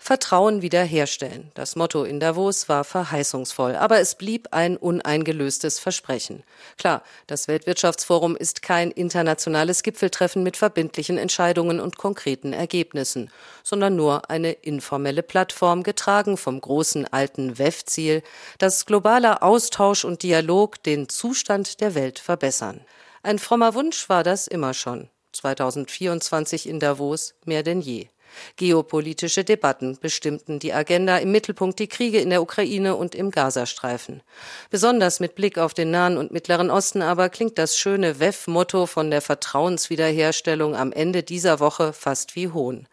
Vertrauen 0.00 0.62
wiederherstellen. 0.62 1.50
Das 1.54 1.74
Motto 1.74 2.04
in 2.04 2.20
Davos 2.20 2.68
war 2.68 2.84
verheißungsvoll, 2.84 3.74
aber 3.74 3.98
es 3.98 4.14
blieb 4.14 4.48
ein 4.52 4.76
uneingelöstes 4.76 5.80
Versprechen. 5.80 6.44
Klar, 6.78 7.02
das 7.26 7.48
Weltwirtschaftsforum 7.48 8.36
ist 8.36 8.62
kein 8.62 8.92
internationales 8.92 9.82
Gipfeltreffen 9.82 10.44
mit 10.44 10.56
verbindlichen 10.56 11.18
Entscheidungen 11.18 11.80
und 11.80 11.98
konkreten 11.98 12.52
Ergebnissen, 12.52 13.30
sondern 13.64 13.96
nur 13.96 14.30
eine 14.30 14.52
informelle 14.52 15.24
Plattform, 15.24 15.82
getragen 15.82 16.36
vom 16.36 16.60
großen 16.60 17.12
alten 17.12 17.58
WEF-Ziel, 17.58 18.22
dass 18.58 18.86
globaler 18.86 19.42
Austausch 19.42 20.04
und 20.04 20.22
Dialog 20.22 20.82
den 20.84 21.08
Zustand 21.08 21.80
der 21.80 21.96
Welt 21.96 22.20
verbessern. 22.20 22.80
Ein 23.24 23.40
frommer 23.40 23.74
Wunsch 23.74 24.08
war 24.08 24.22
das 24.22 24.46
immer 24.46 24.74
schon. 24.74 25.10
2024 25.32 26.68
in 26.68 26.80
Davos 26.80 27.34
mehr 27.44 27.62
denn 27.62 27.80
je. 27.80 28.08
Geopolitische 28.56 29.44
Debatten 29.44 29.98
bestimmten 30.00 30.58
die 30.58 30.72
Agenda, 30.72 31.18
im 31.18 31.32
Mittelpunkt 31.32 31.78
die 31.78 31.88
Kriege 31.88 32.20
in 32.20 32.30
der 32.30 32.42
Ukraine 32.42 32.96
und 32.96 33.14
im 33.14 33.30
Gazastreifen. 33.30 34.22
Besonders 34.70 35.20
mit 35.20 35.34
Blick 35.34 35.58
auf 35.58 35.74
den 35.74 35.90
Nahen 35.90 36.18
und 36.18 36.30
Mittleren 36.30 36.70
Osten 36.70 37.02
aber 37.02 37.28
klingt 37.28 37.58
das 37.58 37.78
schöne 37.78 38.20
WEF-Motto 38.20 38.86
von 38.86 39.10
der 39.10 39.22
Vertrauenswiederherstellung 39.22 40.76
am 40.76 40.92
Ende 40.92 41.22
dieser 41.22 41.60
Woche 41.60 41.92
fast 41.92 42.36
wie 42.36 42.48
Hohn. 42.48 42.86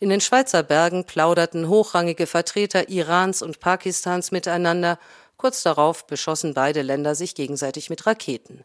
In 0.00 0.08
den 0.08 0.20
Schweizer 0.20 0.62
Bergen 0.62 1.04
plauderten 1.04 1.68
hochrangige 1.68 2.26
Vertreter 2.26 2.88
Irans 2.88 3.42
und 3.42 3.60
Pakistans 3.60 4.30
miteinander, 4.30 4.98
kurz 5.36 5.62
darauf 5.62 6.06
beschossen 6.06 6.54
beide 6.54 6.82
Länder 6.82 7.14
sich 7.14 7.34
gegenseitig 7.34 7.88
mit 7.88 8.06
Raketen. 8.06 8.64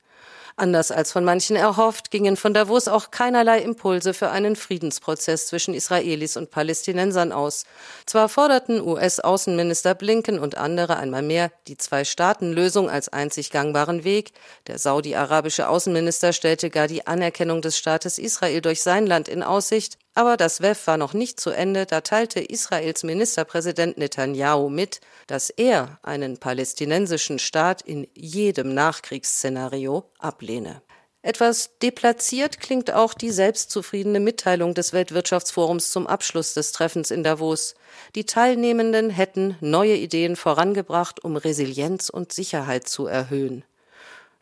Anders 0.57 0.89
als 0.89 1.11
von 1.11 1.25
manchen 1.25 1.57
erhofft, 1.57 2.11
gingen 2.11 2.37
von 2.37 2.53
Davos 2.53 2.87
auch 2.87 3.11
keinerlei 3.11 3.59
Impulse 3.59 4.13
für 4.13 4.29
einen 4.29 4.55
Friedensprozess 4.55 5.47
zwischen 5.47 5.73
Israelis 5.73 6.37
und 6.37 6.49
Palästinensern 6.49 7.33
aus. 7.33 7.65
Zwar 8.05 8.29
forderten 8.29 8.79
US-Außenminister 8.79 9.95
Blinken 9.95 10.39
und 10.39 10.55
andere 10.55 10.95
einmal 10.95 11.23
mehr 11.23 11.51
die 11.67 11.75
Zwei-Staaten-Lösung 11.75 12.89
als 12.89 13.09
einzig 13.09 13.51
gangbaren 13.51 14.05
Weg, 14.05 14.31
der 14.67 14.79
saudi-arabische 14.79 15.67
Außenminister 15.67 16.31
stellte 16.31 16.69
gar 16.69 16.87
die 16.87 17.05
Anerkennung 17.05 17.61
des 17.61 17.77
Staates 17.77 18.17
Israel 18.17 18.61
durch 18.61 18.81
sein 18.81 19.05
Land 19.05 19.27
in 19.27 19.43
Aussicht, 19.43 19.97
Aber 20.15 20.37
das 20.37 20.61
WEF 20.61 20.87
war 20.87 20.95
noch 20.95 21.13
nicht 21.13 21.41
zu 21.41 21.49
Ende, 21.49 21.85
da 21.85 21.99
teilte 21.99 22.39
Israels 22.39 23.03
Ministerpräsident 23.03 23.97
Netanyahu 23.97 24.69
mit, 24.69 25.01
dass 25.27 25.49
er 25.49 25.99
einen 26.03 26.37
palästinensischen 26.37 27.37
Staat 27.37 27.81
in 27.81 28.07
jedem 28.15 28.73
Nachkriegsszenario 28.73 30.05
ablehne. 30.17 30.81
Etwas 31.21 31.71
deplatziert 31.81 32.61
klingt 32.61 32.91
auch 32.91 33.13
die 33.13 33.31
selbstzufriedene 33.31 34.21
Mitteilung 34.21 34.73
des 34.73 34.93
Weltwirtschaftsforums 34.93 35.91
zum 35.91 36.07
Abschluss 36.07 36.53
des 36.53 36.71
Treffens 36.71 37.11
in 37.11 37.23
Davos. 37.23 37.75
Die 38.13 38.25
Teilnehmenden 38.25 39.09
hätten 39.09 39.57
neue 39.59 39.95
Ideen 39.95 40.37
vorangebracht, 40.37 41.23
um 41.23 41.35
Resilienz 41.35 42.09
und 42.09 42.31
Sicherheit 42.31 42.87
zu 42.87 43.07
erhöhen. 43.07 43.65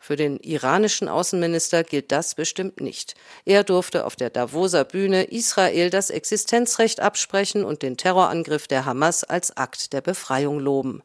Für 0.06 0.16
den 0.16 0.36
iranischen 0.40 1.08
Außenminister 1.08 1.82
gilt 1.82 2.12
das 2.12 2.34
bestimmt 2.34 2.78
nicht. 2.78 3.14
Er 3.46 3.64
durfte 3.64 4.04
auf 4.04 4.16
der 4.16 4.28
Davoser 4.28 4.84
Bühne 4.84 5.24
Israel 5.24 5.88
das 5.88 6.10
Existenzrecht 6.10 7.00
absprechen 7.00 7.64
und 7.64 7.80
den 7.80 7.96
Terrorangriff 7.96 8.68
der 8.68 8.84
Hamas 8.84 9.24
als 9.24 9.56
Akt 9.56 9.94
der 9.94 10.02
Befreiung 10.02 10.60
loben. 10.60 11.02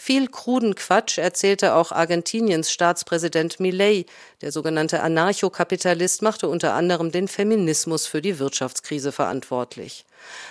Viel 0.00 0.26
kruden 0.26 0.74
Quatsch 0.74 1.18
erzählte 1.18 1.76
auch 1.76 1.92
Argentiniens 1.92 2.72
Staatspräsident 2.72 3.60
Milei. 3.60 4.04
Der 4.40 4.50
sogenannte 4.50 5.00
Anarchokapitalist 5.00 6.20
machte 6.20 6.48
unter 6.48 6.74
anderem 6.74 7.12
den 7.12 7.28
Feminismus 7.28 8.08
für 8.08 8.20
die 8.20 8.40
Wirtschaftskrise 8.40 9.12
verantwortlich. 9.12 10.04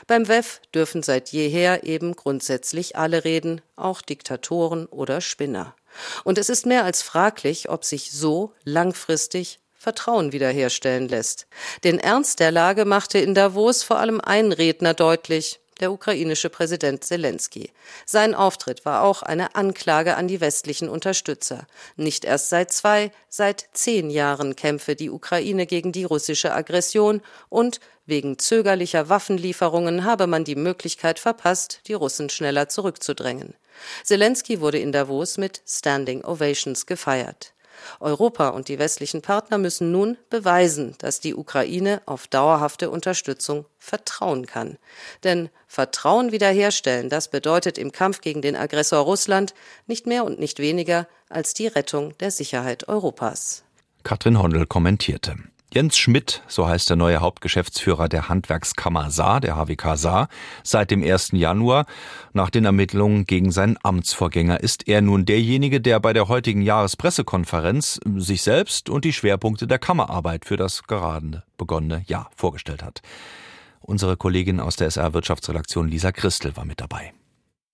Beim 0.08 0.30
WEF 0.30 0.62
dürfen 0.74 1.04
seit 1.04 1.34
jeher 1.34 1.84
eben 1.84 2.16
grundsätzlich 2.16 2.96
alle 2.96 3.26
reden, 3.26 3.60
auch 3.76 4.02
Diktatoren 4.02 4.86
oder 4.86 5.20
Spinner. 5.20 5.76
Und 6.24 6.38
es 6.38 6.50
ist 6.50 6.66
mehr 6.66 6.84
als 6.84 7.02
fraglich, 7.02 7.70
ob 7.70 7.86
sich 7.86 8.12
so 8.12 8.54
langfristig 8.64 9.60
Vertrauen 9.74 10.34
wiederherstellen 10.34 11.08
lässt. 11.08 11.48
Den 11.84 12.00
Ernst 12.00 12.40
der 12.42 12.52
Lage 12.52 12.84
machte 12.84 13.18
in 13.18 13.34
Davos 13.34 13.82
vor 13.82 13.98
allem 13.98 14.20
ein 14.20 14.52
Redner 14.52 14.94
deutlich, 14.94 15.62
der 15.80 15.92
ukrainische 15.92 16.50
Präsident 16.50 17.04
Zelensky. 17.04 17.72
Sein 18.06 18.36
Auftritt 18.36 18.86
war 18.86 19.04
auch 19.04 19.24
eine 19.24 19.56
Anklage 19.56 20.18
an 20.18 20.28
die 20.28 20.42
westlichen 20.42 20.90
Unterstützer. 20.90 21.66
Nicht 21.96 22.26
erst 22.26 22.50
seit 22.50 22.72
zwei, 22.72 23.12
seit 23.30 23.70
zehn 23.74 24.10
Jahren 24.10 24.56
kämpfe 24.56 24.96
die 24.96 25.10
Ukraine 25.10 25.66
gegen 25.66 25.92
die 25.92 26.04
russische 26.04 26.54
Aggression 26.54 27.22
und 27.50 27.80
wegen 28.06 28.40
zögerlicher 28.40 29.08
Waffenlieferungen 29.10 30.04
habe 30.04 30.28
man 30.28 30.44
die 30.44 30.56
Möglichkeit 30.56 31.20
verpasst, 31.20 31.82
die 31.88 31.94
Russen 31.94 32.30
schneller 32.30 32.68
zurückzudrängen. 32.68 33.54
Zelensky 34.04 34.62
wurde 34.62 34.80
in 34.80 34.92
Davos 34.92 35.38
mit 35.38 35.62
Standing 35.68 36.24
Ovations 36.24 36.86
gefeiert. 36.86 37.54
Europa 38.00 38.50
und 38.50 38.68
die 38.68 38.80
westlichen 38.80 39.22
Partner 39.22 39.58
müssen 39.58 39.92
nun 39.92 40.18
beweisen, 40.30 40.96
dass 41.00 41.20
die 41.20 41.36
Ukraine 41.36 42.02
auf 42.06 42.28
dauerhafte 42.28 42.90
Unterstützung 42.90 43.66
vertrauen 43.78 44.46
kann. 44.46 44.78
Denn 45.24 45.50
Vertrauen 45.68 46.32
wiederherstellen, 46.32 47.10
das 47.10 47.30
bedeutet 47.30 47.78
im 47.78 47.92
Kampf 47.92 48.22
gegen 48.22 48.42
den 48.42 48.56
Aggressor 48.56 49.00
Russland 49.00 49.54
nicht 49.88 50.08
mehr 50.08 50.26
und 50.26 50.40
nicht 50.40 50.60
weniger 50.60 51.08
als 51.30 51.54
die 51.54 51.68
Rettung 51.68 52.18
der 52.18 52.32
Sicherheit 52.32 52.88
Europas. 52.88 53.64
Katrin 54.04 54.40
Hondel 54.40 54.66
kommentierte. 54.66 55.36
Jens 55.72 56.00
Schmidt, 56.00 56.42
so 56.48 56.68
heißt 56.68 56.90
der 56.90 56.98
neue 56.98 57.20
Hauptgeschäftsführer 57.20 58.10
der 58.10 58.28
Handwerkskammer 58.28 59.12
Saar, 59.12 59.40
der 59.40 59.56
HWK 59.56 59.98
Saar, 59.98 60.28
seit 60.64 60.90
dem 60.90 61.04
1. 61.04 61.34
Januar. 61.34 61.86
Nach 62.34 62.50
den 62.50 62.66
Ermittlungen 62.66 63.26
gegen 63.26 63.52
seinen 63.52 63.78
Amtsvorgänger 63.84 64.62
ist 64.62 64.88
er 64.88 65.02
nun 65.02 65.26
derjenige, 65.26 65.80
der 65.80 66.00
bei 66.00 66.12
der 66.12 66.28
heutigen 66.28 66.64
Jahrespressekonferenz 66.64 68.00
sich 68.16 68.42
selbst 68.42 68.90
und 68.90 69.06
die 69.06 69.14
Schwerpunkte 69.14 69.68
der 69.68 69.78
Kammerarbeit 69.78 70.46
für 70.46 70.58
das 70.58 70.84
gerade 70.84 71.44
begonnene 71.56 72.04
Jahr 72.08 72.32
vorgestellt 72.36 72.82
hat. 72.82 73.04
Unsere 73.82 74.18
Kollegin 74.18 74.60
aus 74.60 74.76
der 74.76 74.88
SR 74.88 75.14
Wirtschaftsredaktion 75.14 75.88
Lisa 75.88 76.12
Christel 76.12 76.58
war 76.58 76.66
mit 76.66 76.82
dabei. 76.82 77.14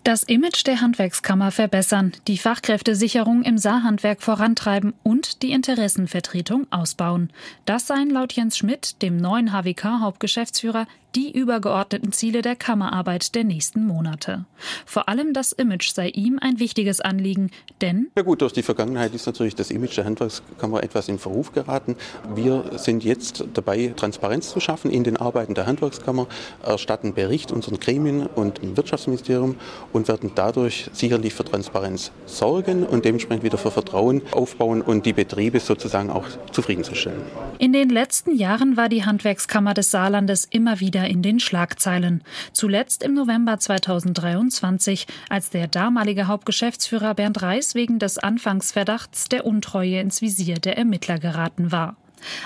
Das 0.06 0.22
Image 0.22 0.68
der 0.68 0.82
Handwerkskammer 0.82 1.50
verbessern, 1.50 2.12
die 2.28 2.38
Fachkräftesicherung 2.38 3.42
im 3.42 3.58
Saarhandwerk 3.58 4.22
vorantreiben 4.22 4.94
und 5.02 5.42
die 5.42 5.52
Interessenvertretung 5.52 6.68
ausbauen. 6.70 7.34
Das 7.66 7.88
seien 7.88 8.12
laut 8.12 8.32
Jens 8.34 8.56
Schmidt, 8.56 9.02
dem 9.02 9.18
neuen 9.18 9.52
HWK-Hauptgeschäftsführer, 9.52 10.86
die 11.16 11.32
übergeordneten 11.32 12.12
Ziele 12.12 12.42
der 12.42 12.56
Kammerarbeit 12.56 13.36
der 13.36 13.46
nächsten 13.46 13.86
Monate. 13.86 14.46
Vor 14.86 15.08
allem 15.08 15.34
das 15.34 15.54
Image 15.54 15.90
sei 15.94 16.10
ihm 16.10 16.40
ein 16.42 16.60
wichtiges 16.60 17.00
Anliegen, 17.00 17.52
denn 17.82 18.08
ja 18.18 18.24
gut, 18.24 18.42
durch 18.42 18.52
die 18.52 18.64
Vergangenheit 18.64 19.14
ist 19.14 19.26
natürlich 19.26 19.56
das 19.56 19.72
Image 19.72 19.96
der 19.98 20.06
Handwerkskammer 20.06 20.84
etwas 20.84 21.08
in 21.08 21.18
Verruf 21.18 21.54
geraten. 21.54 21.96
Wir 22.34 22.72
sind 22.76 23.04
jetzt 23.04 23.46
dabei, 23.54 23.94
Transparenz 23.96 24.50
zu 24.50 24.60
schaffen 24.60 24.92
in 24.92 25.04
den 25.04 25.16
Arbeiten 25.16 25.54
der 25.54 25.68
Handwerkskammer, 25.68 26.28
erstatten 26.64 27.14
Bericht 27.14 27.52
unseren 27.52 27.80
Gremien 27.80 28.28
und 28.28 28.62
dem 28.62 28.76
Wirtschaftsministerium 28.76 29.56
und 29.94 30.08
werden 30.10 30.32
dadurch 30.36 30.90
sicherlich 30.92 31.34
für 31.34 31.46
Transparenz 31.46 32.12
sorgen 32.26 32.84
und 32.84 33.06
dementsprechend 33.06 33.44
wieder 33.44 33.58
für 33.58 33.72
Vertrauen 33.72 34.22
aufbauen 34.32 34.82
und 34.82 35.06
die 35.06 35.14
Betriebe 35.14 35.60
sozusagen 35.60 36.10
auch 36.10 36.26
zufriedenzustellen. 36.52 37.22
In 37.58 37.72
den 37.72 37.90
letzten 37.90 38.36
Jahren 38.36 38.76
war 38.76 38.90
die 38.90 39.06
Handwerkskammer 39.06 39.74
des 39.74 39.92
Saarlandes 39.92 40.46
immer 40.50 40.82
wieder 40.82 41.05
in 41.08 41.22
den 41.22 41.40
Schlagzeilen. 41.40 42.24
Zuletzt 42.54 43.04
im 43.04 43.14
November 43.14 43.60
2023, 43.60 45.08
als 45.30 45.50
der 45.50 45.68
damalige 45.68 46.28
Hauptgeschäftsführer 46.28 47.14
Bernd 47.14 47.42
Reis 47.42 47.76
wegen 47.76 48.00
des 48.00 48.18
Anfangsverdachts 48.18 49.30
der 49.30 49.46
Untreue 49.46 50.00
ins 50.00 50.22
Visier 50.22 50.56
der 50.56 50.78
Ermittler 50.78 51.20
geraten 51.20 51.72
war. 51.72 51.96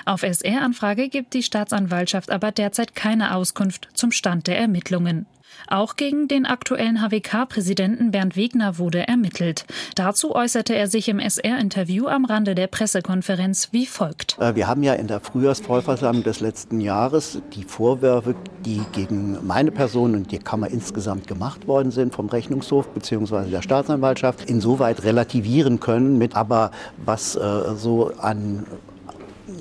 Auf 0.06 0.24
SR-Anfrage 0.24 1.10
gibt 1.10 1.34
die 1.34 1.44
Staatsanwaltschaft 1.44 2.32
aber 2.32 2.52
derzeit 2.52 2.96
keine 2.96 3.36
Auskunft 3.36 3.90
zum 3.94 4.12
Stand 4.12 4.48
der 4.48 4.58
Ermittlungen. 4.58 5.26
Auch 5.68 5.96
gegen 5.96 6.28
den 6.28 6.46
aktuellen 6.46 7.02
HWK-Präsidenten 7.02 8.12
Bernd 8.12 8.36
Wegner 8.36 8.78
wurde 8.78 9.08
ermittelt. 9.08 9.66
Dazu 9.96 10.36
äußerte 10.36 10.76
er 10.76 10.88
sich 10.88 11.10
im 11.10 11.20
SR-Interview 11.20 12.08
am 12.08 12.26
Rande 12.26 12.56
der 12.56 12.68
Pressekonferenz 12.68 13.70
wie 13.72 13.86
folgt. 13.86 14.38
Äh, 14.40 14.56
wir 14.56 14.68
haben 14.68 14.84
ja 14.84 14.94
in 14.94 15.08
der 15.08 15.20
Frühjahrsvollversammlung 15.20 16.24
des 16.24 16.40
letzten 16.40 16.82
Jahres 16.82 17.42
die 17.54 17.64
Vorwürfe, 17.64 18.36
die 18.66 18.82
gegen 18.94 19.38
meine 19.46 19.72
Person 19.72 20.16
und 20.16 20.32
die 20.32 20.40
Kammer 20.40 20.70
insgesamt 20.70 21.28
gemacht 21.28 21.68
worden 21.68 21.92
sind 21.92 22.14
vom 22.14 22.30
Rechnungshof 22.30 22.88
bzw. 22.90 23.50
der 23.50 23.62
Staatsanwaltschaft 23.62 24.50
insoweit 24.50 25.04
relativieren 25.04 25.80
können 25.80 26.18
mit 26.18 26.36
aber 26.36 26.72
was 27.06 27.36
äh, 27.36 27.76
so 27.76 28.12
an 28.18 28.66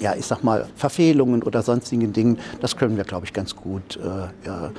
ja, 0.01 0.15
ich 0.15 0.27
sag 0.27 0.45
mal, 0.45 0.67
Verfehlungen 0.77 1.43
oder 1.43 1.63
sonstigen 1.63 2.13
Dingen, 2.13 2.39
das 2.61 2.77
können 2.77 2.97
wir, 2.97 3.05
glaube 3.05 3.27
ich, 3.27 3.33
ganz 3.33 3.57
gut 3.57 3.97
äh, 3.97 4.47
ja, 4.47 4.71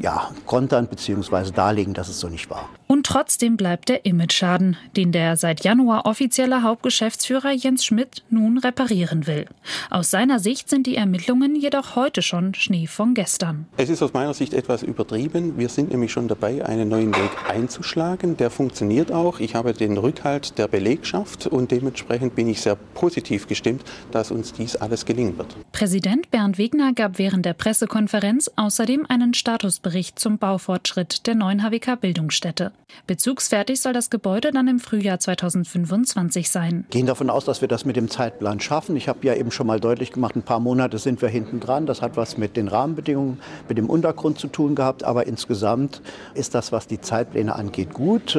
ja, 0.00 0.30
kontern 0.46 0.86
bzw. 0.88 1.50
darlegen, 1.52 1.94
dass 1.94 2.08
es 2.08 2.20
so 2.20 2.28
nicht 2.28 2.50
war. 2.50 2.68
Und 2.86 3.06
trotzdem 3.06 3.56
bleibt 3.56 3.88
der 3.88 4.04
Imageschaden, 4.04 4.76
den 4.96 5.12
der 5.12 5.36
seit 5.36 5.62
Januar 5.62 6.06
offizielle 6.06 6.62
Hauptgeschäftsführer 6.62 7.52
Jens 7.52 7.84
Schmidt 7.84 8.24
nun 8.30 8.58
reparieren 8.58 9.26
will. 9.26 9.46
Aus 9.90 10.10
seiner 10.10 10.40
Sicht 10.40 10.68
sind 10.68 10.86
die 10.86 10.96
Ermittlungen 10.96 11.54
jedoch 11.54 11.94
heute 11.94 12.22
schon 12.22 12.54
Schnee 12.54 12.86
von 12.86 13.14
gestern. 13.14 13.66
Es 13.76 13.90
ist 13.90 14.02
aus 14.02 14.12
meiner 14.12 14.34
Sicht 14.34 14.54
etwas 14.54 14.82
übertrieben. 14.82 15.56
Wir 15.56 15.68
sind 15.68 15.90
nämlich 15.90 16.10
schon 16.10 16.26
dabei, 16.26 16.64
einen 16.64 16.88
neuen 16.88 17.14
Weg 17.14 17.30
einzuschlagen. 17.48 18.36
Der 18.36 18.50
funktioniert 18.50 19.12
auch. 19.12 19.38
Ich 19.38 19.54
habe 19.54 19.72
den 19.72 19.96
Rückhalt 19.96 20.58
der 20.58 20.66
Belegschaft 20.66 21.46
und 21.46 21.70
dementsprechend 21.70 22.34
bin 22.34 22.48
ich 22.48 22.60
sehr 22.60 22.76
positiv 22.94 23.46
gestimmt, 23.46 23.82
dass 24.10 24.30
uns 24.30 24.52
dies 24.52 24.76
alles 24.76 25.04
gelingen 25.04 25.38
wird. 25.38 25.54
Präsident 25.72 26.30
Bernd 26.30 26.58
Wegner 26.58 26.92
gab 26.92 27.18
während 27.18 27.46
der 27.46 27.54
Pressekonferenz 27.54 28.50
außerdem 28.56 29.06
einen 29.08 29.34
Statusbericht 29.34 29.89
zum 30.14 30.38
Baufortschritt 30.38 31.26
der 31.26 31.34
neuen 31.34 31.62
HWK 31.62 31.96
Bildungsstätte. 31.96 32.72
Bezugsfertig 33.06 33.80
soll 33.80 33.92
das 33.92 34.10
Gebäude 34.10 34.50
dann 34.50 34.68
im 34.68 34.78
Frühjahr 34.78 35.18
2025 35.18 36.50
sein. 36.50 36.84
Wir 36.88 37.00
gehen 37.00 37.06
davon 37.06 37.30
aus, 37.30 37.44
dass 37.44 37.60
wir 37.60 37.68
das 37.68 37.84
mit 37.84 37.96
dem 37.96 38.08
Zeitplan 38.08 38.60
schaffen. 38.60 38.96
Ich 38.96 39.08
habe 39.08 39.26
ja 39.26 39.34
eben 39.34 39.50
schon 39.50 39.66
mal 39.66 39.80
deutlich 39.80 40.12
gemacht, 40.12 40.36
ein 40.36 40.42
paar 40.42 40.60
Monate 40.60 40.98
sind 40.98 41.22
wir 41.22 41.28
hinten 41.28 41.60
dran. 41.60 41.86
Das 41.86 42.02
hat 42.02 42.16
was 42.16 42.36
mit 42.36 42.56
den 42.56 42.68
Rahmenbedingungen, 42.68 43.40
mit 43.68 43.78
dem 43.78 43.88
Untergrund 43.88 44.38
zu 44.38 44.48
tun 44.48 44.74
gehabt. 44.74 45.04
Aber 45.04 45.26
insgesamt 45.26 46.02
ist 46.34 46.54
das, 46.54 46.72
was 46.72 46.86
die 46.86 47.00
Zeitpläne 47.00 47.54
angeht, 47.54 47.92
gut. 47.94 48.38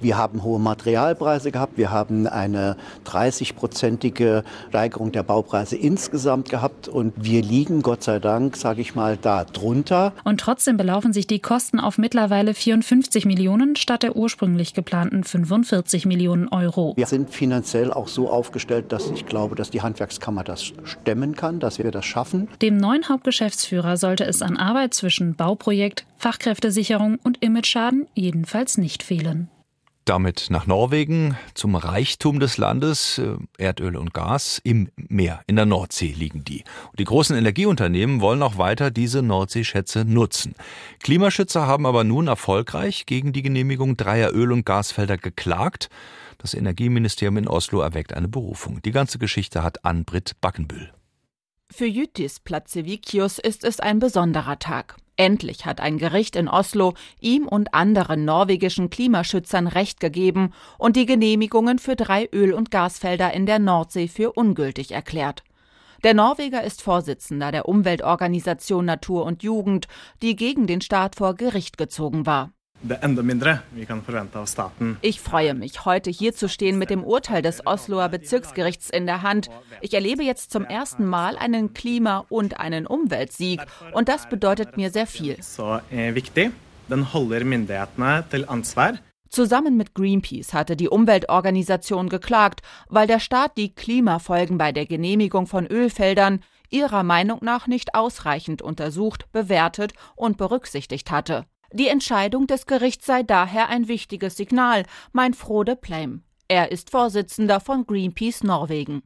Wir 0.00 0.18
haben 0.18 0.42
hohe 0.42 0.58
Materialpreise 0.58 1.52
gehabt. 1.52 1.76
Wir 1.76 1.90
haben 1.90 2.26
eine 2.26 2.76
30-prozentige 3.06 4.42
Steigerung 4.68 5.12
der 5.12 5.22
Baupreise 5.22 5.76
insgesamt 5.76 6.48
gehabt. 6.48 6.88
Und 6.88 7.12
wir 7.16 7.42
liegen, 7.42 7.82
Gott 7.82 8.02
sei 8.02 8.18
Dank, 8.18 8.56
sage 8.56 8.80
ich 8.80 8.94
mal, 8.94 9.16
da 9.16 9.44
drunter. 9.44 10.12
Und 10.24 10.40
trotzdem 10.40 10.71
belaufen 10.76 11.12
sich 11.12 11.26
die 11.26 11.40
Kosten 11.40 11.80
auf 11.80 11.98
mittlerweile 11.98 12.54
54 12.54 13.26
Millionen 13.26 13.76
statt 13.76 14.02
der 14.02 14.16
ursprünglich 14.16 14.74
geplanten 14.74 15.24
45 15.24 16.06
Millionen 16.06 16.48
Euro. 16.48 16.94
Wir 16.96 17.06
sind 17.06 17.30
finanziell 17.30 17.92
auch 17.92 18.08
so 18.08 18.30
aufgestellt, 18.30 18.92
dass 18.92 19.10
ich 19.10 19.26
glaube, 19.26 19.54
dass 19.54 19.70
die 19.70 19.82
Handwerkskammer 19.82 20.44
das 20.44 20.72
stemmen 20.84 21.34
kann, 21.34 21.60
dass 21.60 21.78
wir 21.78 21.90
das 21.90 22.04
schaffen. 22.04 22.48
Dem 22.60 22.76
neuen 22.76 23.08
Hauptgeschäftsführer 23.08 23.96
sollte 23.96 24.24
es 24.24 24.42
an 24.42 24.56
Arbeit 24.56 24.94
zwischen 24.94 25.34
Bauprojekt, 25.34 26.04
Fachkräftesicherung 26.18 27.18
und 27.22 27.42
Imageschaden 27.42 28.06
jedenfalls 28.14 28.78
nicht 28.78 29.02
fehlen. 29.02 29.48
Damit 30.04 30.48
nach 30.50 30.66
Norwegen 30.66 31.36
zum 31.54 31.76
Reichtum 31.76 32.40
des 32.40 32.58
Landes. 32.58 33.18
Äh, 33.18 33.36
Erdöl 33.56 33.96
und 33.96 34.12
Gas 34.12 34.60
im 34.64 34.90
Meer, 34.96 35.42
in 35.46 35.54
der 35.54 35.64
Nordsee 35.66 36.12
liegen 36.12 36.44
die. 36.44 36.64
Und 36.90 36.98
die 36.98 37.04
großen 37.04 37.36
Energieunternehmen 37.36 38.20
wollen 38.20 38.42
auch 38.42 38.58
weiter 38.58 38.90
diese 38.90 39.22
Nordseeschätze 39.22 40.04
nutzen. 40.04 40.56
Klimaschützer 40.98 41.68
haben 41.68 41.86
aber 41.86 42.02
nun 42.02 42.26
erfolgreich 42.26 43.06
gegen 43.06 43.32
die 43.32 43.42
Genehmigung 43.42 43.96
dreier 43.96 44.32
Öl- 44.32 44.50
und 44.50 44.66
Gasfelder 44.66 45.18
geklagt. 45.18 45.88
Das 46.38 46.54
Energieministerium 46.54 47.36
in 47.36 47.46
Oslo 47.46 47.80
erweckt 47.80 48.12
eine 48.12 48.26
Berufung. 48.26 48.82
Die 48.82 48.90
ganze 48.90 49.20
Geschichte 49.20 49.62
hat 49.62 49.84
Ann-Britt 49.84 50.40
Backenbühl. 50.40 50.92
Für 51.70 51.86
Jytis 51.86 52.40
Platzevikius 52.40 53.38
ist 53.38 53.62
es 53.62 53.78
ein 53.78 54.00
besonderer 54.00 54.58
Tag. 54.58 54.96
Endlich 55.16 55.66
hat 55.66 55.80
ein 55.80 55.98
Gericht 55.98 56.36
in 56.36 56.48
Oslo 56.48 56.94
ihm 57.20 57.46
und 57.46 57.74
anderen 57.74 58.24
norwegischen 58.24 58.88
Klimaschützern 58.88 59.66
Recht 59.66 60.00
gegeben 60.00 60.52
und 60.78 60.96
die 60.96 61.06
Genehmigungen 61.06 61.78
für 61.78 61.96
drei 61.96 62.28
Öl- 62.32 62.54
und 62.54 62.70
Gasfelder 62.70 63.32
in 63.34 63.46
der 63.46 63.58
Nordsee 63.58 64.08
für 64.08 64.32
ungültig 64.32 64.92
erklärt. 64.92 65.44
Der 66.02 66.14
Norweger 66.14 66.64
ist 66.64 66.82
Vorsitzender 66.82 67.52
der 67.52 67.68
Umweltorganisation 67.68 68.84
Natur 68.84 69.24
und 69.24 69.42
Jugend, 69.42 69.86
die 70.20 70.34
gegen 70.34 70.66
den 70.66 70.80
Staat 70.80 71.16
vor 71.16 71.34
Gericht 71.34 71.78
gezogen 71.78 72.26
war. 72.26 72.52
Ich 75.02 75.20
freue 75.20 75.54
mich, 75.54 75.84
heute 75.84 76.10
hier 76.10 76.34
zu 76.34 76.48
stehen 76.48 76.78
mit 76.78 76.90
dem 76.90 77.04
Urteil 77.04 77.40
des 77.40 77.64
Osloer 77.64 78.08
Bezirksgerichts 78.08 78.90
in 78.90 79.06
der 79.06 79.22
Hand. 79.22 79.50
Ich 79.80 79.94
erlebe 79.94 80.24
jetzt 80.24 80.50
zum 80.50 80.64
ersten 80.64 81.06
Mal 81.06 81.36
einen 81.36 81.74
Klima- 81.74 82.26
und 82.28 82.58
einen 82.58 82.86
Umweltsieg 82.86 83.60
und 83.92 84.08
das 84.08 84.28
bedeutet 84.28 84.76
mir 84.76 84.90
sehr 84.90 85.06
viel. 85.06 85.36
Zusammen 89.28 89.76
mit 89.76 89.94
Greenpeace 89.94 90.52
hatte 90.52 90.76
die 90.76 90.88
Umweltorganisation 90.88 92.08
geklagt, 92.08 92.60
weil 92.88 93.06
der 93.06 93.20
Staat 93.20 93.56
die 93.56 93.74
Klimafolgen 93.74 94.58
bei 94.58 94.72
der 94.72 94.86
Genehmigung 94.86 95.46
von 95.46 95.66
Ölfeldern 95.66 96.40
ihrer 96.68 97.02
Meinung 97.02 97.38
nach 97.42 97.66
nicht 97.66 97.94
ausreichend 97.94 98.60
untersucht, 98.60 99.30
bewertet 99.32 99.92
und 100.16 100.36
berücksichtigt 100.36 101.10
hatte. 101.10 101.46
Die 101.74 101.88
Entscheidung 101.88 102.46
des 102.46 102.66
Gerichts 102.66 103.06
sei 103.06 103.22
daher 103.22 103.70
ein 103.70 103.88
wichtiges 103.88 104.36
Signal, 104.36 104.84
meint 105.12 105.36
Frode 105.36 105.74
Pleim. 105.74 106.22
Er 106.46 106.70
ist 106.70 106.90
Vorsitzender 106.90 107.60
von 107.60 107.86
Greenpeace 107.86 108.44
Norwegen. 108.44 109.02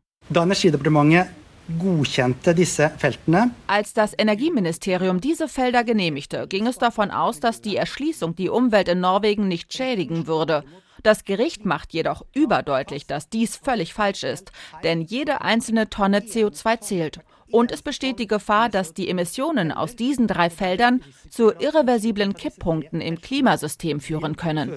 Als 3.68 3.92
das 3.92 4.14
Energieministerium 4.18 5.20
diese 5.20 5.46
Felder 5.46 5.84
genehmigte, 5.84 6.48
ging 6.48 6.66
es 6.66 6.78
davon 6.78 7.12
aus, 7.12 7.38
dass 7.38 7.60
die 7.60 7.76
Erschließung 7.76 8.34
die 8.34 8.48
Umwelt 8.48 8.88
in 8.88 9.00
Norwegen 9.00 9.46
nicht 9.46 9.72
schädigen 9.72 10.26
würde. 10.26 10.64
Das 11.04 11.24
Gericht 11.24 11.64
macht 11.64 11.92
jedoch 11.92 12.24
überdeutlich, 12.34 13.06
dass 13.06 13.28
dies 13.28 13.56
völlig 13.56 13.94
falsch 13.94 14.24
ist, 14.24 14.50
denn 14.82 15.02
jede 15.02 15.40
einzelne 15.42 15.88
Tonne 15.88 16.18
CO2 16.18 16.80
zählt. 16.80 17.20
Und 17.50 17.72
es 17.72 17.82
besteht 17.82 18.18
die 18.18 18.26
Gefahr, 18.26 18.68
dass 18.68 18.94
die 18.94 19.08
Emissionen 19.08 19.72
aus 19.72 19.96
diesen 19.96 20.26
drei 20.26 20.50
Feldern 20.50 21.02
zu 21.30 21.52
irreversiblen 21.52 22.34
Kipppunkten 22.34 23.00
im 23.00 23.20
Klimasystem 23.20 24.00
führen 24.00 24.36
können. 24.36 24.70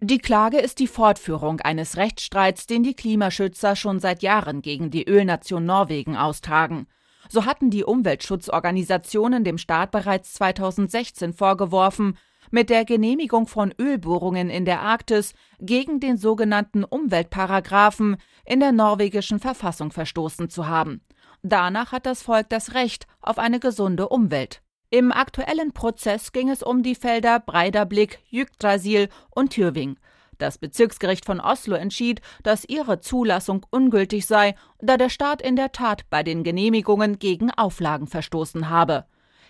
Die 0.00 0.18
Klage 0.18 0.58
ist 0.58 0.78
die 0.80 0.86
Fortführung 0.88 1.60
eines 1.60 1.96
Rechtsstreits, 1.96 2.66
den 2.66 2.82
die 2.82 2.94
Klimaschützer 2.94 3.76
schon 3.76 4.00
seit 4.00 4.22
Jahren 4.22 4.62
gegen 4.62 4.90
die 4.90 5.06
Ölnation 5.08 5.64
Norwegen 5.64 6.16
austragen. 6.16 6.88
So 7.28 7.44
hatten 7.46 7.70
die 7.70 7.84
Umweltschutzorganisationen 7.84 9.44
dem 9.44 9.58
Staat 9.58 9.92
bereits 9.92 10.34
2016 10.34 11.32
vorgeworfen, 11.32 12.18
mit 12.54 12.70
der 12.70 12.84
Genehmigung 12.84 13.48
von 13.48 13.74
Ölbohrungen 13.80 14.48
in 14.48 14.64
der 14.64 14.80
Arktis 14.80 15.34
gegen 15.58 15.98
den 15.98 16.16
sogenannten 16.16 16.84
Umweltparagraphen 16.84 18.16
in 18.44 18.60
der 18.60 18.70
norwegischen 18.70 19.40
Verfassung 19.40 19.90
verstoßen 19.90 20.48
zu 20.48 20.68
haben. 20.68 21.00
Danach 21.42 21.90
hat 21.90 22.06
das 22.06 22.22
Volk 22.22 22.48
das 22.50 22.72
Recht 22.74 23.08
auf 23.20 23.38
eine 23.38 23.58
gesunde 23.58 24.08
Umwelt. 24.08 24.62
Im 24.88 25.10
aktuellen 25.10 25.72
Prozess 25.72 26.30
ging 26.30 26.48
es 26.48 26.62
um 26.62 26.84
die 26.84 26.94
Felder 26.94 27.40
Breiderblick, 27.40 28.20
Yggdrasil 28.30 29.08
und 29.30 29.50
Tyrving. 29.50 29.98
Das 30.38 30.58
Bezirksgericht 30.58 31.24
von 31.24 31.40
Oslo 31.40 31.74
entschied, 31.74 32.20
dass 32.44 32.64
ihre 32.64 33.00
Zulassung 33.00 33.66
ungültig 33.70 34.26
sei, 34.26 34.54
da 34.78 34.96
der 34.96 35.08
Staat 35.08 35.42
in 35.42 35.56
der 35.56 35.72
Tat 35.72 36.08
bei 36.08 36.22
den 36.22 36.44
Genehmigungen 36.44 37.18
gegen 37.18 37.50
Auflagen 37.50 38.06
verstoßen 38.06 38.70
habe. 38.70 39.06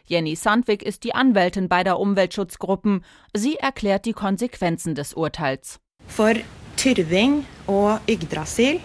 Jenny 0.07 0.37
Sandvik 0.37 0.83
ist 0.83 1.05
die 1.05 1.15
Anwältin 1.15 1.69
beider 1.69 1.99
Umweltschutzgruppen. 1.99 3.05
Sie 3.33 3.57
erklärt 3.57 4.05
die 4.05 4.13
Konsequenzen 4.13 4.95
des 4.95 5.15
Urteils. 5.15 5.81
Für 6.07 6.35
Tyrving 6.77 7.47
und 7.67 8.01
Yggdrasil 8.07 8.81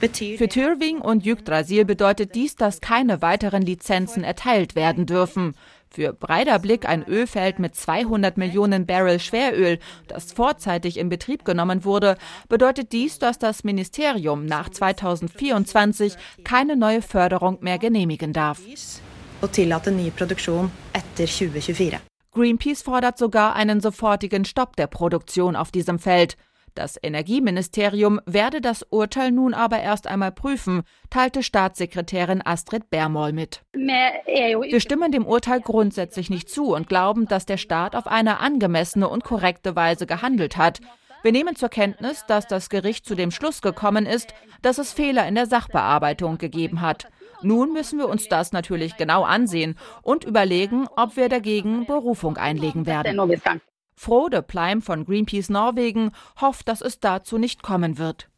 für 0.00 0.48
Tyrving 0.48 0.98
und 0.98 1.24
Yggdrasil 1.24 1.84
bedeutet 1.84 2.34
dies, 2.34 2.56
dass 2.56 2.80
keine 2.80 3.22
weiteren 3.22 3.62
Lizenzen 3.62 4.24
erteilt 4.24 4.74
werden 4.74 5.06
dürfen. 5.06 5.54
Für 5.90 6.12
Breiderblick 6.12 6.88
ein 6.88 7.06
Ölfeld 7.06 7.60
mit 7.60 7.76
200 7.76 8.36
Millionen 8.36 8.84
Barrel 8.84 9.20
Schweröl, 9.20 9.78
das 10.08 10.32
vorzeitig 10.32 10.96
in 10.98 11.08
Betrieb 11.08 11.44
genommen 11.44 11.84
wurde, 11.84 12.16
bedeutet 12.48 12.90
dies, 12.90 13.20
dass 13.20 13.38
das 13.38 13.62
Ministerium 13.62 14.44
nach 14.44 14.70
2024 14.70 16.16
keine 16.42 16.74
neue 16.74 17.02
Förderung 17.02 17.58
mehr 17.60 17.78
genehmigen 17.78 18.32
darf 18.32 18.60
og 19.42 19.52
tillate 19.52 19.90
ny 19.90 20.10
produksjon 20.10 20.70
etter 20.94 21.26
2024. 21.26 22.00
Greenpeace 22.32 22.82
fordert 22.82 23.18
sogar 23.18 23.54
einen 23.56 23.80
sofortigen 23.80 24.44
Stopp 24.44 24.76
der 24.76 24.86
Produktion 24.86 25.56
auf 25.56 25.70
diesem 25.70 25.98
Feld. 25.98 26.36
Das 26.74 26.98
Energieministerium 27.02 28.20
werde 28.24 28.62
das 28.62 28.82
Urteil 28.88 29.30
nun 29.30 29.52
aber 29.52 29.80
erst 29.80 30.06
einmal 30.06 30.32
prüfen, 30.32 30.82
teilte 31.10 31.42
Staatssekretärin 31.42 32.40
Astrid 32.42 32.88
Bermoll 32.88 33.34
mit. 33.34 33.60
Wir 33.74 34.80
stimmen 34.80 35.12
dem 35.12 35.26
Urteil 35.26 35.60
grundsätzlich 35.60 36.30
nicht 36.30 36.48
zu 36.48 36.74
und 36.74 36.88
glauben, 36.88 37.26
dass 37.26 37.44
der 37.44 37.58
Staat 37.58 37.94
auf 37.94 38.06
eine 38.06 38.40
angemessene 38.40 39.06
und 39.06 39.22
korrekte 39.22 39.76
Weise 39.76 40.06
gehandelt 40.06 40.56
hat. 40.56 40.80
Wir 41.22 41.32
nehmen 41.32 41.54
zur 41.54 41.68
Kenntnis, 41.68 42.24
dass 42.26 42.46
das 42.46 42.70
Gericht 42.70 43.04
zu 43.04 43.14
dem 43.14 43.30
Schluss 43.30 43.60
gekommen 43.60 44.06
ist, 44.06 44.32
dass 44.62 44.78
es 44.78 44.92
Fehler 44.92 45.28
in 45.28 45.34
der 45.34 45.46
Sachbearbeitung 45.46 46.38
gegeben 46.38 46.80
hat. 46.80 47.06
Nun 47.42 47.72
müssen 47.72 47.98
wir 47.98 48.08
uns 48.08 48.28
das 48.28 48.52
natürlich 48.52 48.96
genau 48.96 49.24
ansehen 49.24 49.76
und 50.02 50.24
überlegen, 50.24 50.86
ob 50.96 51.16
wir 51.16 51.28
dagegen 51.28 51.86
Berufung 51.86 52.36
einlegen 52.36 52.86
werden. 52.86 53.40
Frode 53.94 54.42
Pleim 54.42 54.82
von 54.82 55.04
Greenpeace 55.04 55.50
Norwegen 55.50 56.12
hofft, 56.40 56.68
dass 56.68 56.80
es 56.80 57.00
dazu 57.00 57.38
nicht 57.38 57.62
kommen 57.62 57.98
wird. 57.98 58.28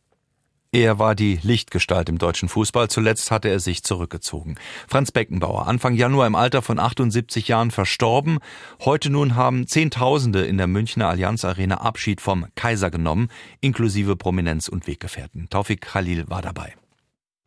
Er 0.75 0.99
war 0.99 1.15
die 1.15 1.39
Lichtgestalt 1.41 2.09
im 2.09 2.19
deutschen 2.19 2.49
Fußball. 2.49 2.89
Zuletzt 2.89 3.31
hatte 3.31 3.49
er 3.49 3.61
sich 3.61 3.85
zurückgezogen. 3.85 4.57
Franz 4.89 5.13
Beckenbauer, 5.13 5.69
Anfang 5.69 5.95
Januar 5.95 6.27
im 6.27 6.35
Alter 6.35 6.63
von 6.63 6.81
78 6.81 7.47
Jahren 7.47 7.71
verstorben. 7.71 8.41
Heute 8.85 9.09
nun 9.09 9.37
haben 9.37 9.69
Zehntausende 9.69 10.45
in 10.45 10.59
der 10.59 10.67
Münchner 10.67 11.09
Allianz 11.09 11.45
Arena 11.45 11.77
Abschied 11.77 12.21
vom 12.21 12.47
Kaiser 12.57 12.91
genommen, 12.91 13.29
inklusive 13.61 14.17
Prominenz 14.17 14.67
und 14.67 14.89
Weggefährten. 14.89 15.49
Taufik 15.49 15.81
Khalil 15.81 16.29
war 16.29 16.43
dabei. 16.43 16.75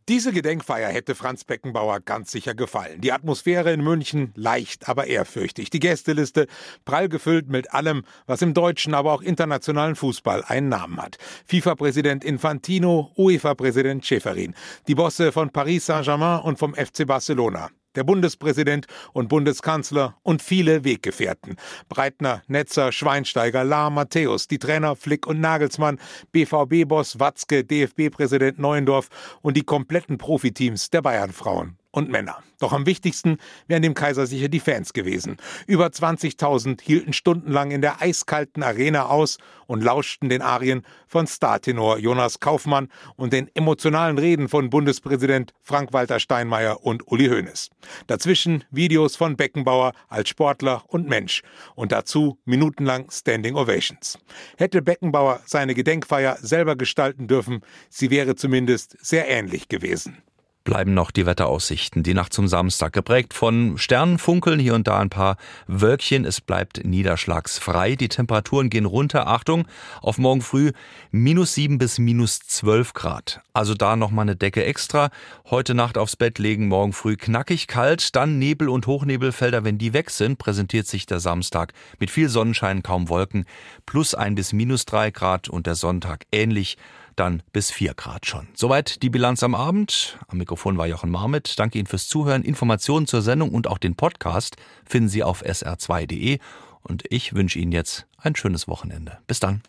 Diese 0.09 0.31
Gedenkfeier 0.31 0.87
hätte 0.87 1.15
Franz 1.15 1.43
Beckenbauer 1.43 1.99
ganz 1.99 2.31
sicher 2.31 2.55
gefallen. 2.55 3.01
Die 3.01 3.11
Atmosphäre 3.11 3.73
in 3.73 3.83
München 3.83 4.31
leicht, 4.35 4.87
aber 4.87 5.07
ehrfürchtig. 5.07 5.69
Die 5.69 5.81
Gästeliste 5.81 6.47
prall 6.85 7.09
gefüllt 7.09 7.49
mit 7.49 7.73
allem, 7.73 8.05
was 8.25 8.41
im 8.41 8.53
deutschen, 8.53 8.93
aber 8.93 9.11
auch 9.11 9.21
internationalen 9.21 9.97
Fußball 9.97 10.45
einen 10.45 10.69
Namen 10.69 11.01
hat. 11.01 11.17
FIFA-Präsident 11.47 12.23
Infantino, 12.23 13.11
UEFA-Präsident 13.17 14.05
Schäferin, 14.05 14.55
die 14.87 14.95
Bosse 14.95 15.33
von 15.33 15.49
Paris 15.49 15.87
Saint-Germain 15.87 16.39
und 16.39 16.57
vom 16.57 16.73
FC 16.73 17.05
Barcelona 17.05 17.69
der 17.97 18.03
Bundespräsident 18.03 18.87
und 19.11 19.27
Bundeskanzler 19.27 20.15
und 20.23 20.41
viele 20.41 20.85
Weggefährten. 20.85 21.57
Breitner, 21.89 22.43
Netzer, 22.47 22.91
Schweinsteiger, 22.91 23.63
Lahr, 23.63 23.89
Matthäus, 23.89 24.47
die 24.47 24.59
Trainer 24.59 24.95
Flick 24.95 25.27
und 25.27 25.41
Nagelsmann, 25.41 25.99
BVB-Boss 26.31 27.19
Watzke, 27.19 27.65
DFB-Präsident 27.65 28.59
Neuendorf 28.59 29.09
und 29.41 29.57
die 29.57 29.63
kompletten 29.63 30.17
Profiteams 30.17 30.89
der 30.91 31.01
Bayern-Frauen 31.01 31.77
und 31.91 32.09
Männer. 32.09 32.37
Doch 32.59 32.73
am 32.73 32.85
wichtigsten 32.85 33.37
wären 33.67 33.81
dem 33.81 33.93
Kaiser 33.93 34.25
sicher 34.25 34.49
die 34.49 34.59
Fans 34.59 34.93
gewesen. 34.93 35.37
Über 35.67 35.87
20.000 35.87 36.81
hielten 36.81 37.13
stundenlang 37.13 37.71
in 37.71 37.81
der 37.81 38.01
eiskalten 38.01 38.63
Arena 38.63 39.07
aus 39.07 39.37
und 39.67 39.83
lauschten 39.83 40.29
den 40.29 40.41
Arien 40.41 40.83
von 41.07 41.27
Startenor 41.27 41.99
Jonas 41.99 42.39
Kaufmann 42.39 42.89
und 43.15 43.33
den 43.33 43.49
emotionalen 43.55 44.17
Reden 44.17 44.49
von 44.49 44.69
Bundespräsident 44.69 45.53
Frank-Walter 45.61 46.19
Steinmeier 46.19 46.83
und 46.83 47.07
Uli 47.07 47.27
Hoeneß. 47.27 47.69
Dazwischen 48.07 48.63
Videos 48.71 49.15
von 49.15 49.35
Beckenbauer 49.35 49.93
als 50.07 50.29
Sportler 50.29 50.83
und 50.87 51.07
Mensch 51.07 51.43
und 51.75 51.91
dazu 51.91 52.39
minutenlang 52.45 53.11
Standing 53.11 53.55
Ovations. 53.55 54.17
Hätte 54.57 54.81
Beckenbauer 54.81 55.41
seine 55.45 55.75
Gedenkfeier 55.75 56.37
selber 56.41 56.75
gestalten 56.75 57.27
dürfen, 57.27 57.61
sie 57.89 58.09
wäre 58.09 58.35
zumindest 58.35 58.97
sehr 58.99 59.27
ähnlich 59.27 59.67
gewesen. 59.67 60.23
Bleiben 60.67 60.93
noch 60.93 61.11
die 61.11 61.25
Wetteraussichten. 61.25 62.03
Die 62.03 62.13
Nacht 62.13 62.33
zum 62.33 62.49
Samstag 62.49 62.91
geprägt 62.91 63.33
von 63.33 63.77
Sternenfunkeln, 63.77 64.59
hier 64.59 64.75
und 64.75 64.85
da 64.85 64.99
ein 64.99 65.09
paar 65.09 65.37
Wölkchen. 65.65 66.25
Es 66.25 66.41
bleibt 66.41 66.85
niederschlagsfrei. 66.85 67.95
Die 67.95 68.09
Temperaturen 68.09 68.69
gehen 68.69 68.83
runter. 68.83 69.27
Achtung, 69.27 69.65
auf 70.01 70.17
morgen 70.17 70.41
früh 70.41 70.73
minus 71.09 71.53
sieben 71.53 71.77
bis 71.77 71.99
minus 71.99 72.39
zwölf 72.39 72.93
Grad. 72.93 73.39
Also 73.53 73.75
da 73.75 73.95
nochmal 73.95 74.23
eine 74.23 74.35
Decke 74.35 74.65
extra. 74.65 75.09
Heute 75.49 75.73
Nacht 75.73 75.97
aufs 75.97 76.17
Bett 76.17 76.37
legen, 76.37 76.67
morgen 76.67 76.91
früh 76.91 77.15
knackig 77.15 77.67
kalt. 77.67 78.13
Dann 78.17 78.37
Nebel 78.37 78.67
und 78.67 78.87
Hochnebelfelder, 78.87 79.63
wenn 79.63 79.77
die 79.77 79.93
weg 79.93 80.09
sind, 80.09 80.37
präsentiert 80.37 80.85
sich 80.85 81.05
der 81.05 81.21
Samstag 81.21 81.71
mit 81.97 82.11
viel 82.11 82.27
Sonnenschein, 82.27 82.83
kaum 82.83 83.07
Wolken. 83.07 83.45
Plus 83.85 84.13
ein 84.13 84.35
bis 84.35 84.51
minus 84.51 84.85
drei 84.85 85.11
Grad 85.11 85.47
und 85.47 85.65
der 85.65 85.75
Sonntag 85.75 86.25
ähnlich 86.33 86.75
dann 87.19 87.43
bis 87.53 87.71
4 87.71 87.93
Grad 87.93 88.25
schon. 88.25 88.47
Soweit 88.53 89.01
die 89.03 89.09
Bilanz 89.09 89.43
am 89.43 89.55
Abend. 89.55 90.17
Am 90.27 90.37
Mikrofon 90.37 90.77
war 90.77 90.87
Jochen 90.87 91.09
Marmit. 91.09 91.59
Danke 91.59 91.77
Ihnen 91.79 91.87
fürs 91.87 92.07
Zuhören. 92.07 92.43
Informationen 92.43 93.07
zur 93.07 93.21
Sendung 93.21 93.51
und 93.51 93.67
auch 93.67 93.77
den 93.77 93.95
Podcast 93.95 94.55
finden 94.85 95.09
Sie 95.09 95.23
auf 95.23 95.43
sr2.de. 95.43 96.39
Und 96.81 97.03
ich 97.09 97.33
wünsche 97.33 97.59
Ihnen 97.59 97.71
jetzt 97.71 98.07
ein 98.17 98.35
schönes 98.35 98.67
Wochenende. 98.67 99.19
Bis 99.27 99.39
dann. 99.39 99.61